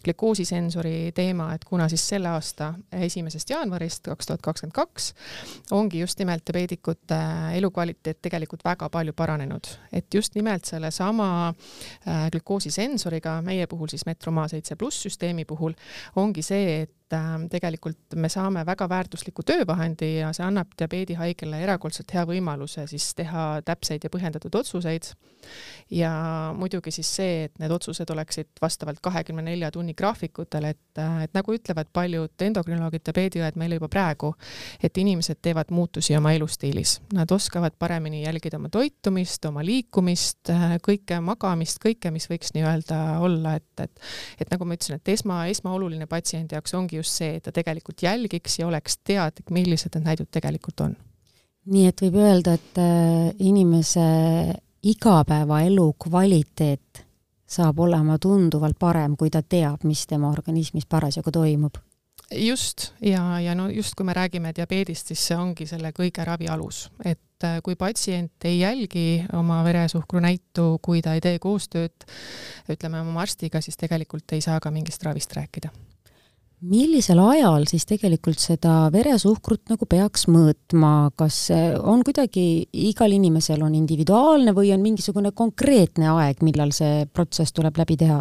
glükoosisensori 0.06 1.12
teema, 1.16 1.52
et 1.56 1.66
kuna 1.66 1.90
siis 1.90 2.06
selle 2.10 2.32
aasta 2.32 2.74
esimesest 2.92 3.50
jaanuarist 3.50 4.08
kaks 4.10 4.30
tuhat 4.30 4.46
kakskümmend 4.46 4.76
kaks 4.76 5.14
ongi 5.76 6.04
just 6.04 6.20
nimelt 6.20 6.46
diabeedikute 6.48 7.16
äh, 7.16 7.58
elukvaliteet 7.58 8.22
tegelikult 8.22 8.64
väga 8.66 8.90
palju 8.94 9.14
paranenud, 9.18 9.72
et 9.94 10.14
just 10.14 10.36
nimelt 10.36 10.66
sellesama 10.70 11.30
äh, 11.50 12.30
glükoosisensoriga, 12.32 13.40
meie 13.46 13.68
puhul 13.68 13.92
siis 13.92 14.06
Metromaa 14.10 14.48
seitse 14.48 14.76
pluss 14.76 15.04
süsteemi 15.08 15.46
puhul 15.46 15.76
ongi 16.16 16.44
see, 16.46 16.82
et 16.84 16.99
tegelikult 17.50 18.16
me 18.16 18.30
saame 18.30 18.66
väga 18.66 18.88
väärtusliku 18.90 19.44
töövahendi 19.46 20.12
ja 20.20 20.34
see 20.36 20.46
annab 20.46 20.76
diabeedihaigele 20.80 21.62
erakordselt 21.64 22.14
hea 22.14 22.26
võimaluse 22.30 22.86
siis 22.90 23.12
teha 23.18 23.62
täpseid 23.66 24.06
ja 24.06 24.12
põhjendatud 24.14 24.56
otsuseid. 24.62 25.12
Ja 25.90 26.12
muidugi 26.54 26.92
siis 26.92 27.10
see, 27.16 27.46
et 27.48 27.62
need 27.62 27.72
otsused 27.72 28.10
oleksid 28.12 28.60
vastavalt 28.62 29.00
kahekümne 29.02 29.42
nelja 29.48 29.72
tunni 29.72 29.96
graafikutele, 29.98 30.74
et, 30.76 31.02
et 31.24 31.34
nagu 31.34 31.56
ütlevad 31.56 31.90
paljud 31.96 32.46
endokrinoloogid, 32.46 33.06
diabeediõed 33.08 33.58
meile 33.58 33.80
juba 33.80 33.88
praegu, 33.90 34.34
et 34.84 34.98
inimesed 35.00 35.40
teevad 35.42 35.72
muutusi 35.74 36.18
oma 36.18 36.36
elustiilis, 36.36 37.00
nad 37.16 37.32
oskavad 37.32 37.78
paremini 37.80 38.22
jälgida 38.26 38.60
oma 38.60 38.70
toitumist, 38.70 39.48
oma 39.50 39.64
liikumist, 39.66 40.52
kõike 40.86 41.22
magamist, 41.24 41.80
kõike, 41.82 42.12
mis 42.14 42.30
võiks 42.30 42.54
nii-öelda 42.54 43.00
olla, 43.24 43.56
et, 43.58 43.88
et 43.88 44.00
et 44.40 44.52
nagu 44.52 44.68
ma 44.68 44.76
ütlesin, 44.78 45.00
et 45.00 45.12
esma, 45.16 45.40
esmaoluline 45.52 46.08
patsiendi 46.10 46.58
jaoks 46.58 46.76
ongi 46.78 46.99
just 47.00 47.20
see, 47.22 47.38
et 47.40 47.46
ta 47.48 47.54
tegelikult 47.56 48.04
jälgiks 48.04 48.60
ja 48.60 48.68
oleks 48.68 49.00
teadlik, 49.04 49.50
millised 49.56 49.96
need 49.96 50.12
näidud 50.12 50.30
tegelikult 50.32 50.86
on. 50.88 50.98
Nii 51.70 51.90
et 51.90 52.02
võib 52.02 52.18
öelda, 52.22 52.56
et 52.58 52.80
äh, 52.82 53.30
inimese 53.46 54.06
igapäevaelu 54.84 55.94
kvaliteet 56.00 57.04
saab 57.50 57.80
olema 57.84 58.18
tunduvalt 58.22 58.78
parem, 58.80 59.16
kui 59.18 59.32
ta 59.34 59.42
teab, 59.42 59.84
mis 59.90 60.06
tema 60.08 60.30
organismis 60.32 60.86
parasjagu 60.90 61.32
toimub. 61.34 61.78
just, 62.36 62.92
ja, 63.02 63.40
ja 63.42 63.56
no 63.56 63.70
just, 63.70 63.96
kui 63.98 64.06
me 64.06 64.14
räägime 64.14 64.54
diabeedist, 64.56 65.08
siis 65.08 65.24
see 65.28 65.38
ongi 65.38 65.66
selle 65.66 65.90
kõige 65.98 66.26
ravi 66.26 66.48
alus, 66.48 66.84
et 67.04 67.44
äh, 67.44 67.58
kui 67.66 67.76
patsient 67.76 68.46
ei 68.46 68.60
jälgi 68.60 69.26
oma 69.34 69.64
veresuhkru 69.66 70.22
näitu, 70.22 70.78
kui 70.82 71.02
ta 71.02 71.18
ei 71.18 71.26
tee 71.26 71.40
koostööd, 71.42 72.06
ütleme 72.70 73.02
oma 73.02 73.26
arstiga, 73.26 73.62
siis 73.66 73.78
tegelikult 73.82 74.38
ei 74.38 74.46
saa 74.46 74.60
ka 74.62 74.72
mingist 74.72 75.04
ravist 75.04 75.34
rääkida 75.34 75.74
millisel 76.62 77.20
ajal 77.24 77.68
siis 77.70 77.86
tegelikult 77.88 78.42
seda 78.42 78.90
veresuhkrut 78.94 79.72
nagu 79.72 79.86
peaks 79.90 80.28
mõõtma, 80.32 81.12
kas 81.20 81.48
on 81.80 82.04
kuidagi, 82.04 82.66
igal 82.90 83.16
inimesel 83.16 83.64
on 83.64 83.78
individuaalne 83.80 84.56
või 84.58 84.74
on 84.76 84.84
mingisugune 84.84 85.32
konkreetne 85.32 86.12
aeg, 86.18 86.44
millal 86.44 86.74
see 86.76 87.06
protsess 87.14 87.56
tuleb 87.56 87.80
läbi 87.80 87.98
teha? 88.04 88.20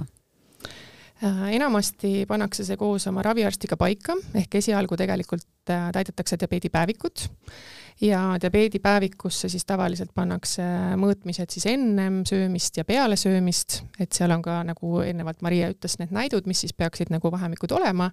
Äh, 1.18 1.48
enamasti 1.56 2.26
pannakse 2.30 2.62
see 2.62 2.76
koos 2.78 3.08
oma 3.10 3.24
raviarstiga 3.26 3.74
paika, 3.78 4.14
ehk 4.38 4.52
esialgu 4.60 4.94
tegelikult 5.00 5.72
äh, 5.74 5.88
täidetakse 5.96 6.38
diabeedipäevikut 6.38 7.24
ja 8.00 8.36
diabeedipäevikusse 8.42 9.48
siis 9.48 9.64
tavaliselt 9.66 10.10
pannakse 10.14 10.62
mõõtmised 11.00 11.50
siis 11.50 11.66
ennem 11.66 12.20
söömist 12.28 12.76
ja 12.78 12.84
peale 12.86 13.16
söömist, 13.18 13.80
et 13.98 14.14
seal 14.14 14.30
on 14.34 14.42
ka 14.42 14.60
nagu 14.66 15.00
eelnevalt 15.02 15.42
Maria 15.42 15.70
ütles, 15.72 15.98
need 15.98 16.14
näidud, 16.14 16.46
mis 16.46 16.62
siis 16.62 16.74
peaksid 16.78 17.10
nagu 17.10 17.32
vahemikud 17.32 17.74
olema. 17.74 18.10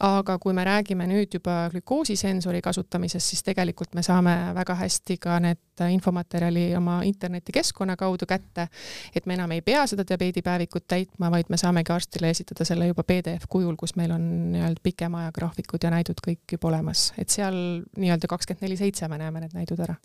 aga 0.00 0.38
kui 0.38 0.52
me 0.52 0.64
räägime 0.64 1.06
nüüd 1.08 1.34
juba 1.34 1.68
glükoosisensori 1.72 2.60
kasutamisest, 2.60 3.26
siis 3.26 3.42
tegelikult 3.42 3.94
me 3.94 4.02
saame 4.02 4.34
väga 4.54 4.74
hästi 4.74 5.16
ka 5.18 5.38
need 5.40 5.84
infomaterjali 5.90 6.76
oma 6.76 7.00
internetikeskkonna 7.02 7.96
kaudu 7.96 8.26
kätte, 8.28 8.68
et 9.14 9.26
me 9.26 9.34
enam 9.34 9.50
ei 9.50 9.62
pea 9.62 9.86
seda 9.86 10.04
diabeedipäevikut 10.08 10.86
täitma, 10.88 11.30
vaid 11.30 11.48
me 11.48 11.56
saamegi 11.56 11.92
arstile 11.92 12.30
esitada 12.30 12.64
selle 12.64 12.86
juba 12.86 13.02
PDF 13.02 13.48
kujul, 13.48 13.74
kus 13.76 13.96
meil 13.96 14.12
on 14.14 14.28
nii-öelda 14.52 14.82
pikema 14.82 15.24
ajagraafikud 15.24 15.82
ja 15.82 15.90
näidud 15.94 16.20
kõik 16.26 16.56
juba 16.56 16.68
olemas, 16.68 17.12
et 17.18 17.32
seal 17.32 17.56
nii-öelda 17.96 18.30
kakskümmend 18.30 18.66
neli 18.66 18.78
seitse 18.78 19.08
me 19.14 19.22
näeme 19.22 19.44
need 19.44 19.54
näidud 19.54 19.80
ära. 19.86 19.96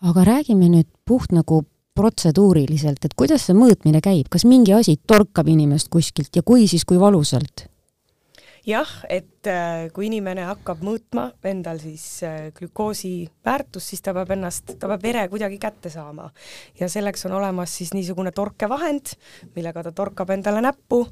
aga 0.00 0.24
räägime 0.24 0.70
nüüd 0.72 0.88
puht 1.04 1.32
nagu 1.36 1.62
protseduuriliselt, 1.94 3.04
et 3.04 3.16
kuidas 3.18 3.44
see 3.46 3.56
mõõtmine 3.56 4.00
käib, 4.02 4.30
kas 4.32 4.46
mingi 4.48 4.72
asi 4.72 4.96
torkab 5.06 5.50
inimest 5.52 5.90
kuskilt 5.92 6.36
ja 6.36 6.42
kui, 6.46 6.66
siis 6.70 6.86
kui 6.88 7.00
valusalt? 7.00 7.66
jah, 8.66 8.88
et 9.08 9.48
äh, 9.48 9.88
kui 9.94 10.06
inimene 10.08 10.44
hakkab 10.48 10.82
mõõtma 10.84 11.30
endal 11.48 11.80
siis 11.80 12.04
äh, 12.26 12.50
glükoosi 12.56 13.30
väärtust, 13.46 13.92
siis 13.92 14.04
ta 14.04 14.14
peab 14.16 14.32
ennast, 14.36 14.74
ta 14.78 14.90
peab 14.90 15.04
vere 15.04 15.26
kuidagi 15.32 15.58
kätte 15.60 15.92
saama 15.92 16.28
ja 16.80 16.88
selleks 16.92 17.24
on 17.28 17.38
olemas 17.38 17.72
siis 17.80 17.94
niisugune 17.96 18.34
torkevahend, 18.36 19.14
millega 19.56 19.86
ta 19.86 19.94
torkab 19.96 20.32
endale 20.36 20.60
näppu 20.64 21.06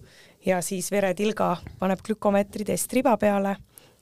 ja 0.46 0.60
siis 0.64 0.90
veretilga 0.92 1.54
paneb 1.80 2.04
glükomeetri 2.04 2.68
testriba 2.68 3.16
peale 3.20 3.56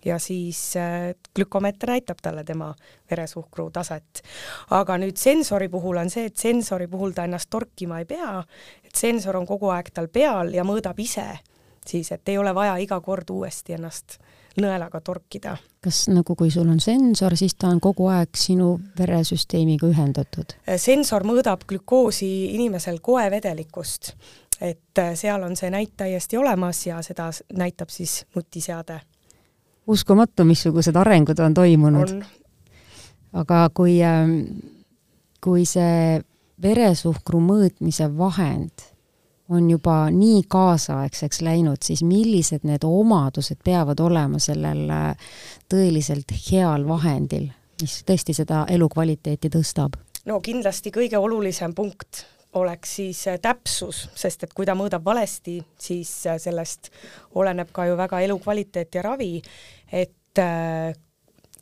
ja 0.07 0.19
siis 0.23 0.61
äh, 0.79 1.15
glükomeeter 1.35 1.91
näitab 1.91 2.23
talle 2.23 2.45
tema 2.45 2.71
veresuhkru 3.11 3.71
taset. 3.75 4.23
aga 4.71 4.99
nüüd 5.03 5.19
sensori 5.19 5.69
puhul 5.69 5.99
on 6.03 6.11
see, 6.11 6.31
et 6.31 6.37
sensori 6.37 6.87
puhul 6.87 7.13
ta 7.17 7.27
ennast 7.27 7.51
torkima 7.51 7.99
ei 7.99 8.09
pea, 8.09 8.39
et 8.85 8.95
sensor 8.95 9.37
on 9.37 9.47
kogu 9.47 9.71
aeg 9.75 9.91
tal 9.95 10.09
peal 10.09 10.55
ja 10.55 10.65
mõõdab 10.65 11.03
ise 11.03 11.27
siis, 11.89 12.13
et 12.13 12.29
ei 12.29 12.39
ole 12.39 12.55
vaja 12.55 12.77
iga 12.77 13.01
kord 13.01 13.31
uuesti 13.31 13.77
ennast 13.77 14.19
nõelaga 14.61 15.01
torkida. 15.01 15.57
kas 15.85 16.07
nagu, 16.09 16.35
kui 16.35 16.51
sul 16.51 16.69
on 16.69 16.81
sensor, 16.81 17.37
siis 17.37 17.55
ta 17.55 17.69
on 17.69 17.81
kogu 17.81 18.09
aeg 18.11 18.35
sinu 18.37 18.77
veresüsteemiga 18.99 19.87
ühendatud? 19.87 20.57
Äh, 20.69 20.81
sensor 20.81 21.27
mõõdab 21.29 21.67
glükoosi 21.69 22.55
inimesel 22.55 22.99
koevedelikust, 23.03 24.15
et 24.61 25.03
äh, 25.03 25.13
seal 25.15 25.45
on 25.47 25.57
see 25.57 25.71
näit 25.71 25.95
täiesti 25.97 26.41
olemas 26.41 26.87
ja 26.87 27.03
seda 27.03 27.31
näitab 27.53 27.93
siis 27.93 28.25
nutiseade 28.35 29.01
uskumatu, 29.87 30.45
missugused 30.45 30.97
arengud 30.97 31.39
on 31.39 31.55
toimunud. 31.55 32.23
aga 33.33 33.71
kui, 33.75 33.99
ähm, 34.03 34.63
kui 35.45 35.67
see 35.69 36.21
veresuhkru 36.63 37.41
mõõtmise 37.41 38.09
vahend 38.19 38.87
on 39.49 39.71
juba 39.71 40.11
nii 40.11 40.43
kaasaegseks 40.49 41.43
läinud, 41.43 41.83
siis 41.83 42.03
millised 42.03 42.65
need 42.67 42.85
omadused 42.85 43.61
peavad 43.65 44.01
olema 44.01 44.41
sellel 44.43 44.89
äh, 44.91 45.29
tõeliselt 45.71 46.33
heal 46.49 46.87
vahendil, 46.89 47.51
mis 47.83 48.01
tõesti 48.09 48.35
seda 48.35 48.65
elukvaliteeti 48.71 49.53
tõstab? 49.53 50.01
no 50.27 50.41
kindlasti 50.41 50.91
kõige 50.91 51.19
olulisem 51.19 51.75
punkt 51.75 52.25
oleks 52.57 52.97
siis 52.97 53.27
äh, 53.29 53.39
täpsus, 53.43 54.07
sest 54.15 54.47
et 54.47 54.55
kui 54.57 54.67
ta 54.67 54.75
mõõdab 54.75 55.05
valesti, 55.05 55.61
siis 55.79 56.11
äh, 56.27 56.41
sellest 56.43 56.91
oleneb 57.35 57.71
ka 57.73 57.87
ju 57.87 57.97
väga 57.99 58.21
elukvaliteet 58.27 58.99
ja 58.99 59.05
ravi, 59.07 59.43
et 59.93 60.43
äh, 60.43 60.95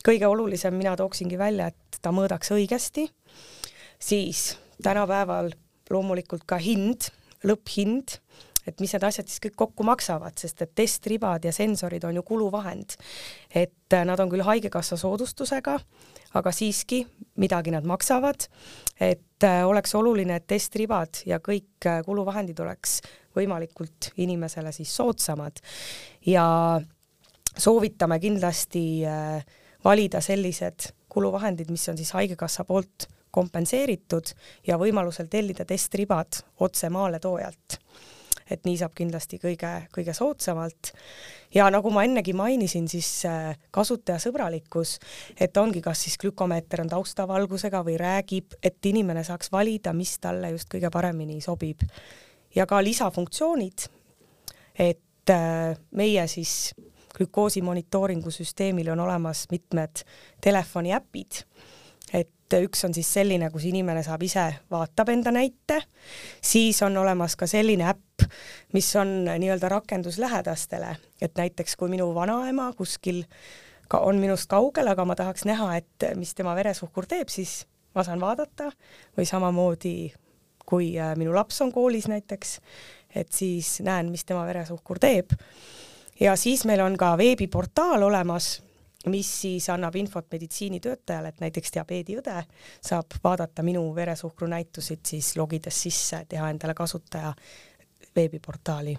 kõige 0.04 0.28
olulisem 0.28 0.76
mina 0.76 0.96
tooksingi 0.96 1.38
välja, 1.40 1.70
et 1.72 2.00
ta 2.02 2.12
mõõdaks 2.12 2.52
õigesti, 2.54 3.08
siis 3.98 4.54
tänapäeval 4.82 5.52
loomulikult 5.90 6.44
ka 6.48 6.58
hind, 6.60 7.08
lõpphind, 7.44 8.18
et 8.66 8.80
mis 8.80 8.92
need 8.94 9.04
asjad 9.04 9.28
siis 9.28 9.42
kõik 9.44 9.56
kokku 9.60 9.84
maksavad, 9.86 10.36
sest 10.40 10.62
et 10.64 10.72
testribad 10.76 11.44
ja 11.44 11.52
sensorid 11.52 12.04
on 12.08 12.16
ju 12.16 12.22
kuluvahend. 12.24 12.96
et 13.54 13.96
nad 14.04 14.20
on 14.20 14.30
küll 14.30 14.42
Haigekassa 14.42 14.96
soodustusega, 14.96 15.78
aga 16.34 16.52
siiski 16.52 17.04
midagi 17.36 17.70
nad 17.70 17.84
maksavad, 17.84 18.48
et 19.00 19.44
äh, 19.44 19.66
oleks 19.66 19.94
oluline, 19.94 20.36
et 20.36 20.46
testribad 20.46 21.22
ja 21.26 21.38
kõik 21.38 21.86
äh, 21.86 22.02
kuluvahendid 22.04 22.60
oleks 22.60 23.00
võimalikult 23.36 24.12
inimesele 24.16 24.72
siis 24.72 24.94
soodsamad 24.96 25.60
ja 26.26 26.80
soovitame 27.58 28.18
kindlasti 28.20 28.84
valida 29.84 30.20
sellised 30.20 30.88
kuluvahendid, 31.08 31.70
mis 31.70 31.88
on 31.88 31.96
siis 31.96 32.12
Haigekassa 32.16 32.64
poolt 32.64 33.06
kompenseeritud 33.34 34.32
ja 34.66 34.78
võimalusel 34.78 35.28
tellida 35.30 35.66
testribad 35.68 36.42
otse 36.62 36.90
maaletoojalt 36.90 37.78
et 38.50 38.66
nii 38.66 38.76
saab 38.80 38.92
kindlasti 38.96 39.38
kõige, 39.40 39.70
kõige 39.94 40.14
soodsamalt. 40.16 40.92
ja 41.54 41.68
nagu 41.72 41.90
ma 41.90 42.04
ennegi 42.04 42.34
mainisin, 42.36 42.88
siis 42.88 43.08
äh, 43.28 43.54
kasutajasõbralikkus, 43.74 44.98
et 45.40 45.56
ongi, 45.56 45.80
kas 45.84 46.04
siis 46.04 46.18
glükomeeter 46.20 46.84
on 46.84 46.92
taustavalgusega 46.92 47.82
või 47.86 47.96
räägib, 48.00 48.58
et 48.62 48.86
inimene 48.86 49.24
saaks 49.24 49.52
valida, 49.52 49.92
mis 49.96 50.18
talle 50.20 50.52
just 50.52 50.68
kõige 50.72 50.90
paremini 50.92 51.40
sobib. 51.40 51.82
ja 52.54 52.66
ka 52.66 52.82
lisafunktsioonid, 52.84 53.88
et 54.78 55.30
äh, 55.30 55.78
meie 55.90 56.28
siis 56.28 56.74
glükoosi 57.16 57.62
monitooringu 57.62 58.30
süsteemil 58.30 58.90
on 58.92 59.00
olemas 59.00 59.46
mitmed 59.50 60.04
telefoniäpid. 60.44 61.44
Et 62.14 62.56
üks 62.60 62.84
on 62.86 62.94
siis 62.94 63.08
selline, 63.14 63.48
kus 63.50 63.64
inimene 63.66 64.02
saab 64.06 64.22
ise, 64.22 64.44
vaatab 64.70 65.10
enda 65.10 65.32
näite, 65.34 65.80
siis 66.44 66.82
on 66.86 66.96
olemas 66.96 67.34
ka 67.36 67.48
selline 67.50 67.88
äpp, 67.90 68.26
mis 68.76 68.90
on 68.96 69.24
nii-öelda 69.26 69.68
rakendus 69.72 70.18
lähedastele, 70.22 70.96
et 71.22 71.34
näiteks 71.36 71.76
kui 71.76 71.90
minu 71.90 72.12
vanaema 72.14 72.70
kuskil 72.78 73.24
ka 73.88 73.98
on 74.04 74.20
minust 74.22 74.48
kaugel, 74.50 74.88
aga 74.88 75.04
ma 75.04 75.16
tahaks 75.18 75.44
näha, 75.48 75.76
et 75.76 76.06
mis 76.18 76.34
tema 76.34 76.54
veresuhkur 76.56 77.08
teeb, 77.10 77.32
siis 77.32 77.64
ma 77.94 78.04
saan 78.04 78.22
vaadata. 78.22 78.70
Või 79.16 79.26
samamoodi 79.28 79.96
kui 80.66 80.94
äh, 80.98 81.14
minu 81.20 81.34
laps 81.34 81.60
on 81.64 81.72
koolis 81.72 82.08
näiteks, 82.08 82.58
et 83.14 83.32
siis 83.32 83.78
näen, 83.84 84.10
mis 84.12 84.24
tema 84.24 84.44
veresuhkur 84.48 84.98
teeb. 84.98 85.34
Ja 86.20 86.36
siis 86.36 86.64
meil 86.64 86.80
on 86.80 86.96
ka 86.96 87.16
veebiportaal 87.18 88.02
olemas 88.02 88.62
mis 89.06 89.40
siis 89.40 89.68
annab 89.68 89.96
infot 89.96 90.26
meditsiinitöötajale, 90.32 91.28
et 91.28 91.40
näiteks 91.40 91.74
diabeediõde 91.74 92.44
saab 92.80 93.18
vaadata 93.24 93.62
minu 93.62 93.82
veresuhkru 93.94 94.48
näitusid 94.48 95.04
siis 95.06 95.34
logides 95.36 95.82
sisse, 95.82 96.24
teha 96.28 96.48
endale 96.50 96.74
kasutaja 96.74 97.34
veebiportaali 98.16 98.96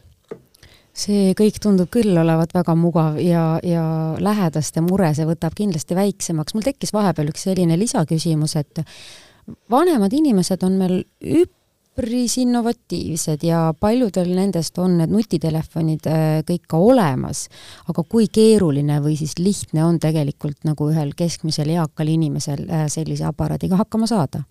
see 0.96 1.34
kõik 1.36 1.60
tundub 1.60 1.90
küll 1.92 2.16
olevat 2.18 2.54
väga 2.56 2.76
mugav 2.80 3.18
ja, 3.20 3.58
ja 3.64 3.84
lähedaste 4.20 4.80
mure 4.84 5.12
see 5.16 5.28
võtab 5.28 5.56
kindlasti 5.58 5.98
väiksemaks. 5.98 6.56
mul 6.56 6.64
tekkis 6.64 6.94
vahepeal 6.96 7.34
üks 7.34 7.44
selline 7.50 7.76
lisaküsimus, 7.80 8.56
et 8.56 8.80
vanemad 9.72 10.14
inimesed 10.16 10.64
on 10.64 10.80
meil 10.80 11.02
üp-, 11.20 11.58
üpris 11.96 12.38
innovatiivsed 12.38 13.44
ja 13.44 13.74
paljudel 13.80 14.34
nendest 14.36 14.78
on 14.78 14.98
need 15.00 15.14
nutitelefonid 15.14 16.08
äh, 16.12 16.26
kõik 16.44 16.66
ka 16.68 16.78
olemas, 16.78 17.48
aga 17.88 18.04
kui 18.04 18.28
keeruline 18.28 19.00
või 19.04 19.16
siis 19.16 19.38
lihtne 19.40 19.86
on 19.86 20.00
tegelikult 20.00 20.68
nagu 20.68 20.90
ühel 20.92 21.14
keskmisel 21.16 21.72
eakal 21.72 22.12
inimesel 22.12 22.68
äh, 22.68 22.88
sellise 22.92 23.26
aparaadiga 23.26 23.80
hakkama 23.80 24.08
saada? 24.12 24.44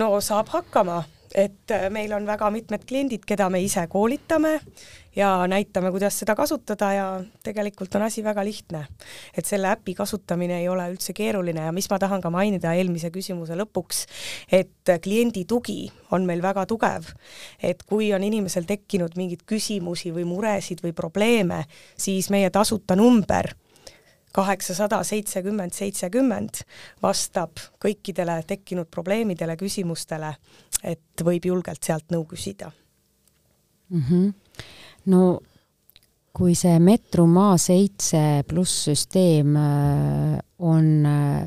no 0.00 0.20
saab 0.24 0.48
hakkama 0.48 1.02
et 1.34 1.70
äh, 1.70 1.90
meil 1.90 2.12
on 2.16 2.26
väga 2.26 2.50
mitmed 2.50 2.86
kliendid, 2.88 3.24
keda 3.26 3.50
me 3.50 3.60
ise 3.62 3.84
koolitame 3.90 4.56
ja 5.16 5.46
näitame, 5.46 5.90
kuidas 5.90 6.18
seda 6.18 6.34
kasutada 6.38 6.92
ja 6.92 7.06
tegelikult 7.44 7.94
on 7.94 8.02
asi 8.02 8.24
väga 8.24 8.44
lihtne. 8.44 8.86
et 9.36 9.46
selle 9.46 9.68
äpi 9.68 9.94
kasutamine 9.94 10.60
ei 10.60 10.68
ole 10.68 10.90
üldse 10.92 11.12
keeruline 11.12 11.64
ja 11.64 11.72
mis 11.72 11.90
ma 11.90 11.98
tahan 11.98 12.20
ka 12.20 12.30
mainida 12.30 12.74
eelmise 12.74 13.10
küsimuse 13.10 13.56
lõpuks, 13.58 14.04
et 14.52 14.92
kliendi 15.02 15.44
tugi 15.44 15.90
on 16.10 16.26
meil 16.26 16.42
väga 16.42 16.66
tugev. 16.66 17.10
et 17.62 17.82
kui 17.82 18.12
on 18.14 18.22
inimesel 18.22 18.64
tekkinud 18.64 19.16
mingeid 19.16 19.42
küsimusi 19.46 20.14
või 20.14 20.24
muresid 20.24 20.82
või 20.82 20.92
probleeme, 20.92 21.64
siis 21.96 22.30
meie 22.30 22.50
tasuta 22.50 22.96
number 22.96 23.54
kaheksasada 24.32 25.02
seitsekümmend 25.04 25.74
seitsekümmend 25.74 26.62
vastab 27.02 27.58
kõikidele 27.82 28.42
tekkinud 28.46 28.86
probleemidele, 28.90 29.56
küsimustele, 29.56 30.34
et 30.84 31.24
võib 31.24 31.50
julgelt 31.50 31.82
sealt 31.82 32.14
nõu 32.14 32.24
küsida 32.30 32.70
mm. 33.90 34.02
-hmm. 34.02 34.32
No 35.06 35.40
kui 36.36 36.54
see 36.54 36.78
Metrum 36.82 37.34
A7 37.40 38.44
pluss 38.48 38.84
süsteem 38.86 39.56
äh, 39.58 40.36
on 40.58 40.90
äh, 41.06 41.46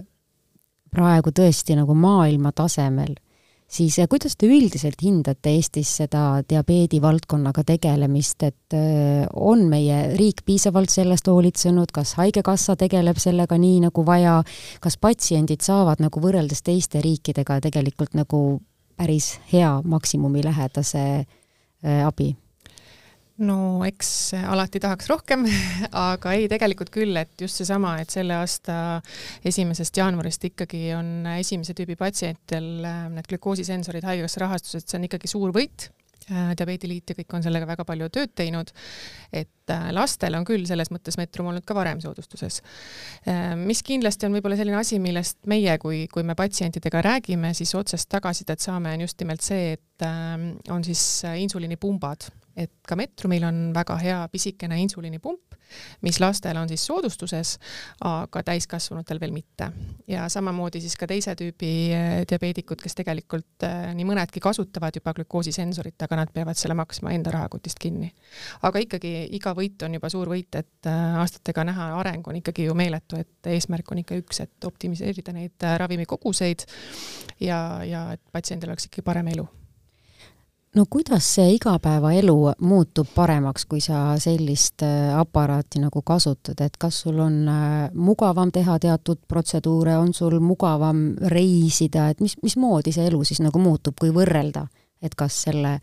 praegu 0.93 1.31
tõesti 1.33 1.77
nagu 1.79 1.95
maailma 1.97 2.51
tasemel 2.55 3.15
siis 3.73 3.97
eh, 3.97 4.09
kuidas 4.11 4.35
te 4.37 4.49
üldiselt 4.51 5.01
hindate 5.01 5.55
Eestis 5.55 5.95
seda 6.01 6.43
diabeedi 6.49 6.99
valdkonnaga 7.01 7.63
tegelemist, 7.65 8.43
et 8.45 8.75
on 9.33 9.63
meie 9.71 10.11
riik 10.17 10.43
piisavalt 10.45 10.93
sellest 10.93 11.31
hoolitsenud, 11.31 11.89
kas 11.95 12.13
Haigekassa 12.19 12.75
tegeleb 12.77 13.17
sellega 13.23 13.57
nii, 13.57 13.79
nagu 13.87 14.05
vaja, 14.05 14.41
kas 14.83 14.99
patsiendid 15.01 15.65
saavad 15.65 16.03
nagu 16.03 16.21
võrreldes 16.21 16.61
teiste 16.61 17.01
riikidega 17.01 17.57
tegelikult 17.65 18.13
nagu 18.19 18.43
päris 18.99 19.39
hea 19.49 19.79
maksimumilähedase 19.89 21.07
abi? 22.05 22.33
No 23.41 23.57
eks 23.87 24.09
alati 24.37 24.81
tahaks 24.83 25.09
rohkem, 25.09 25.47
aga 26.09 26.35
ei, 26.37 26.45
tegelikult 26.51 26.91
küll, 26.93 27.17
et 27.17 27.33
just 27.41 27.61
seesama, 27.61 27.95
et 28.03 28.13
selle 28.13 28.37
aasta 28.37 28.75
esimesest 29.45 29.97
jaanuarist 29.97 30.45
ikkagi 30.51 30.85
on 30.97 31.25
esimese 31.39 31.75
tüübi 31.77 31.97
patsientidel 31.99 32.69
äh, 32.85 33.01
need 33.15 33.29
glükoosisensorid 33.31 34.05
haigekassa 34.05 34.45
rahastused, 34.45 34.87
see 34.87 34.99
on 34.99 35.09
ikkagi 35.09 35.31
suur 35.31 35.53
võit. 35.55 35.89
Äh, 36.31 36.53
diabeediliit 36.55 37.09
ja 37.09 37.17
kõik 37.17 37.33
on 37.35 37.43
sellega 37.43 37.67
väga 37.67 37.83
palju 37.87 38.07
tööd 38.13 38.31
teinud, 38.37 38.69
et 39.35 39.62
äh, 39.71 39.89
lastel 39.95 40.35
on 40.37 40.45
küll 40.47 40.65
selles 40.69 40.91
mõttes 40.93 41.17
Metrum 41.19 41.51
olnud 41.51 41.65
ka 41.67 41.75
varem 41.77 42.01
soodustuses. 42.03 42.61
mis 43.63 43.83
kindlasti 43.85 44.27
on 44.27 44.35
võib-olla 44.35 44.57
selline 44.59 44.77
asi, 44.79 44.99
millest 44.99 45.39
meie, 45.47 45.77
kui, 45.79 46.05
kui 46.11 46.23
me 46.27 46.35
patsientidega 46.35 47.01
räägime, 47.05 47.53
siis 47.55 47.73
otsest 47.75 48.09
tagasisidet 48.11 48.59
saame, 48.59 48.93
on 48.93 49.05
just 49.05 49.19
nimelt 49.21 49.41
see, 49.41 49.73
et 49.77 50.07
on 50.71 50.83
siis 50.83 51.23
insuliinipumbad 51.39 52.27
et 52.57 52.71
ka 52.85 52.97
Metrumil 52.97 53.43
on 53.47 53.59
väga 53.73 53.97
hea 54.01 54.19
pisikene 54.31 54.77
insuliinipump, 54.83 55.55
mis 56.05 56.19
lastel 56.21 56.57
on 56.59 56.69
siis 56.69 56.83
soodustuses, 56.85 57.55
aga 58.05 58.43
täiskasvanutel 58.45 59.19
veel 59.21 59.33
mitte. 59.33 59.71
ja 60.07 60.27
samamoodi 60.29 60.81
siis 60.83 60.95
ka 60.99 61.07
teise 61.09 61.33
tüübi 61.39 61.71
diabeedikud, 62.29 62.81
kes 62.81 62.95
tegelikult 62.99 63.65
nii 63.97 64.05
mõnedki 64.05 64.43
kasutavad 64.43 64.93
juba 64.99 65.15
glükoosisensorit, 65.17 65.97
aga 66.05 66.19
nad 66.19 66.33
peavad 66.33 66.59
selle 66.59 66.77
maksma 66.77 67.15
enda 67.15 67.33
rahakotist 67.33 67.81
kinni. 67.81 68.13
aga 68.61 68.83
ikkagi 68.85 69.15
iga 69.33 69.52
võit 69.57 69.83
on 69.85 69.97
juba 69.97 70.11
suur 70.11 70.31
võit, 70.31 70.59
et 70.59 70.89
eh, 70.89 71.17
aastatega 71.21 71.65
näha 71.69 71.89
areng 71.99 72.27
on 72.27 72.39
ikkagi 72.41 72.67
ju 72.67 72.77
meeletu, 72.77 73.19
et 73.19 73.51
eesmärk 73.55 73.91
on 73.91 74.03
ikka 74.03 74.19
üks, 74.21 74.43
et 74.45 74.69
optimiseerida 74.69 75.35
neid 75.35 75.67
ravimikoguseid 75.83 76.67
ja, 77.39 77.59
ja 77.87 78.07
et 78.13 78.23
patsiendil 78.31 78.73
oleks 78.73 78.89
ikkagi 78.89 79.05
parem 79.05 79.33
elu. 79.35 79.47
No 80.75 80.85
kuidas 80.89 81.27
see 81.35 81.51
igapäevaelu 81.53 82.35
muutub 82.65 83.07
paremaks, 83.15 83.67
kui 83.69 83.81
sa 83.81 84.15
sellist 84.17 84.81
äh, 84.81 85.11
aparaati 85.13 85.77
nagu 85.83 86.01
kasutad, 86.01 86.57
et 86.65 86.79
kas 86.81 87.03
sul 87.03 87.19
on 87.21 87.35
äh, 87.45 87.91
mugavam 87.93 88.49
teha 88.51 88.79
teatud 88.81 89.21
protseduure, 89.29 89.93
on 90.01 90.15
sul 90.17 90.39
mugavam 90.41 91.03
reisida, 91.29 92.07
et 92.09 92.25
mis, 92.25 92.33
mismoodi 92.41 92.95
see 92.95 93.05
elu 93.05 93.21
siis 93.21 93.43
nagu 93.45 93.61
muutub, 93.61 93.99
kui 94.01 94.09
võrrelda, 94.15 94.65
et 94.97 95.13
kas 95.13 95.43
selle 95.45 95.75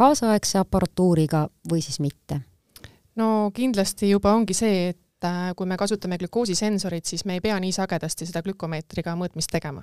kaasaegse 0.00 0.62
aparatuuriga 0.64 1.44
või 1.68 1.84
siis 1.84 2.00
mitte? 2.00 2.40
No 3.18 3.50
kindlasti 3.54 4.12
juba 4.12 4.32
ongi 4.36 4.54
see, 4.56 4.88
et 4.92 4.98
et 5.18 5.26
äh, 5.26 5.54
kui 5.56 5.66
me 5.66 5.76
kasutame 5.76 6.18
glükoosisensorit, 6.18 7.04
siis 7.04 7.24
me 7.26 7.34
ei 7.34 7.40
pea 7.42 7.56
nii 7.58 7.72
sagedasti 7.74 8.26
seda 8.28 8.42
glükomeetriga 8.46 9.16
mõõtmist 9.18 9.50
tegema. 9.50 9.82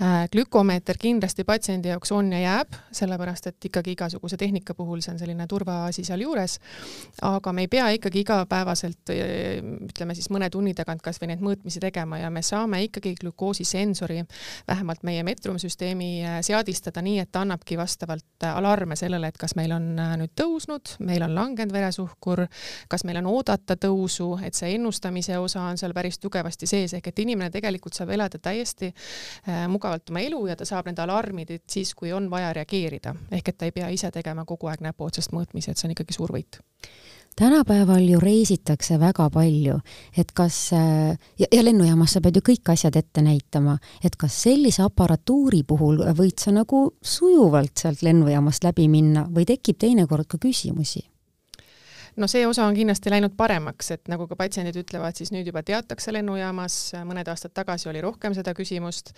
Äh, 0.00 0.24
glükomeeter 0.32 0.96
kindlasti 1.00 1.44
patsiendi 1.44 1.90
jaoks 1.90 2.12
on 2.16 2.30
ja 2.32 2.40
jääb, 2.40 2.76
sellepärast 2.96 3.50
et 3.50 3.68
ikkagi 3.68 3.92
igasuguse 3.92 4.38
tehnika 4.40 4.74
puhul 4.74 5.02
see 5.04 5.12
on 5.12 5.20
selline 5.20 5.46
turvaasi 5.50 6.04
sealjuures, 6.08 6.56
aga 7.28 7.52
me 7.52 7.66
ei 7.66 7.68
pea 7.68 7.90
ikkagi 7.98 8.22
igapäevaselt, 8.24 9.12
äh, 9.12 9.60
ütleme 9.90 10.16
siis 10.16 10.30
mõne 10.32 10.48
tunni 10.50 10.72
tagant 10.74 11.04
kas 11.04 11.20
või 11.20 11.34
neid 11.34 11.44
mõõtmisi 11.44 11.82
tegema 11.84 12.22
ja 12.22 12.32
me 12.32 12.42
saame 12.42 12.80
ikkagi 12.86 13.14
glükoosisensori 13.20 14.22
vähemalt 14.68 15.04
meie 15.04 15.26
metrumsüsteemi 15.28 16.40
seadistada 16.46 17.04
nii, 17.04 17.18
et 17.20 17.32
ta 17.32 17.44
annabki 17.44 17.76
vastavalt 17.76 18.48
alarme 18.48 18.96
sellele, 18.96 19.28
et 19.28 19.38
kas 19.40 19.58
meil 19.60 19.76
on 19.76 19.92
nüüd 20.22 20.32
tõusnud, 20.40 20.96
meil 21.04 21.26
on 21.26 21.36
langenud 21.36 21.74
veresuhkur, 21.74 22.46
kas 22.88 23.04
meil 23.04 23.20
on 23.20 23.28
oodata 23.34 23.76
tõusu, 23.76 24.32
et 24.40 24.53
et 24.54 24.60
see 24.60 24.74
ennustamise 24.78 25.38
osa 25.38 25.62
on 25.66 25.78
seal 25.80 25.94
päris 25.96 26.20
tugevasti 26.22 26.68
sees, 26.70 26.94
ehk 26.94 27.10
et 27.10 27.24
inimene 27.24 27.50
tegelikult 27.54 27.96
saab 27.98 28.14
elada 28.14 28.38
täiesti 28.38 28.92
äh, 28.92 29.64
mugavalt 29.70 30.12
oma 30.12 30.22
elu 30.22 30.44
ja 30.50 30.56
ta 30.56 30.68
saab 30.68 30.90
need 30.90 31.00
alarmid, 31.02 31.56
siis, 31.70 31.94
kui 31.98 32.12
on 32.14 32.30
vaja 32.30 32.52
reageerida, 32.54 33.14
ehk 33.34 33.50
et 33.50 33.58
ta 33.58 33.68
ei 33.68 33.74
pea 33.74 33.90
ise 33.94 34.10
tegema 34.14 34.46
kogu 34.46 34.70
aeg 34.70 34.84
näpu 34.84 35.08
otsast 35.08 35.34
mõõtmisi, 35.34 35.72
et 35.72 35.80
see 35.80 35.90
on 35.90 35.96
ikkagi 35.96 36.16
suur 36.16 36.32
võit. 36.34 36.60
Tänapäeval 37.34 38.04
ju 38.06 38.20
reisitakse 38.22 38.94
väga 39.02 39.24
palju, 39.34 39.80
et 40.16 40.30
kas 40.38 40.58
äh, 40.76 41.16
ja, 41.38 41.48
ja 41.50 41.64
lennujaamas 41.64 42.14
sa 42.14 42.22
pead 42.22 42.38
ju 42.38 42.44
kõik 42.46 42.70
asjad 42.76 42.94
ette 43.00 43.24
näitama, 43.26 43.74
et 44.06 44.14
kas 44.16 44.36
sellise 44.44 44.84
aparatuuri 44.86 45.64
puhul 45.66 46.04
võid 46.14 46.38
sa 46.38 46.54
nagu 46.54 46.84
sujuvalt 47.02 47.82
sealt 47.82 48.06
lennujaamast 48.06 48.68
läbi 48.68 48.86
minna 48.92 49.26
või 49.34 49.48
tekib 49.50 49.82
teinekord 49.82 50.30
ka 50.30 50.38
küsimusi? 50.46 51.02
No 52.16 52.28
see 52.30 52.44
osa 52.46 52.64
on 52.68 52.76
kindlasti 52.76 53.10
läinud 53.12 53.34
paremaks, 53.36 53.90
et 53.96 54.10
nagu 54.10 54.26
ka 54.30 54.36
patsiendid 54.38 54.76
ütlevad, 54.78 55.16
siis 55.18 55.32
nüüd 55.34 55.48
juba 55.48 55.64
teatakse 55.66 56.12
lennujaamas, 56.14 56.76
mõned 57.08 57.28
aastad 57.30 57.54
tagasi 57.56 57.88
oli 57.90 58.02
rohkem 58.04 58.36
seda 58.36 58.54
küsimust 58.56 59.12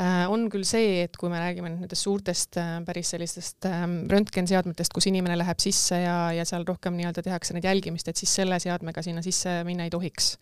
äh,. 0.00 0.24
on 0.32 0.48
küll 0.52 0.66
see, 0.68 1.02
et 1.06 1.16
kui 1.20 1.30
me 1.32 1.40
räägime 1.42 1.70
nendest 1.74 2.06
suurtest 2.06 2.58
äh, 2.60 2.74
päris 2.86 3.12
sellistest 3.14 3.68
äh, 3.68 3.84
röntgenseadmetest, 4.12 4.94
kus 4.94 5.08
inimene 5.10 5.38
läheb 5.38 5.62
sisse 5.62 6.02
ja, 6.02 6.16
ja 6.36 6.46
seal 6.48 6.66
rohkem 6.68 6.98
nii-öelda 6.98 7.24
tehakse 7.26 7.56
neid 7.56 7.68
jälgimist, 7.68 8.10
et 8.10 8.20
siis 8.20 8.34
selle 8.42 8.58
seadmega 8.62 9.04
sinna 9.04 9.22
sisse 9.24 9.60
minna 9.68 9.86
ei 9.86 9.94
tohiks. 9.94 10.36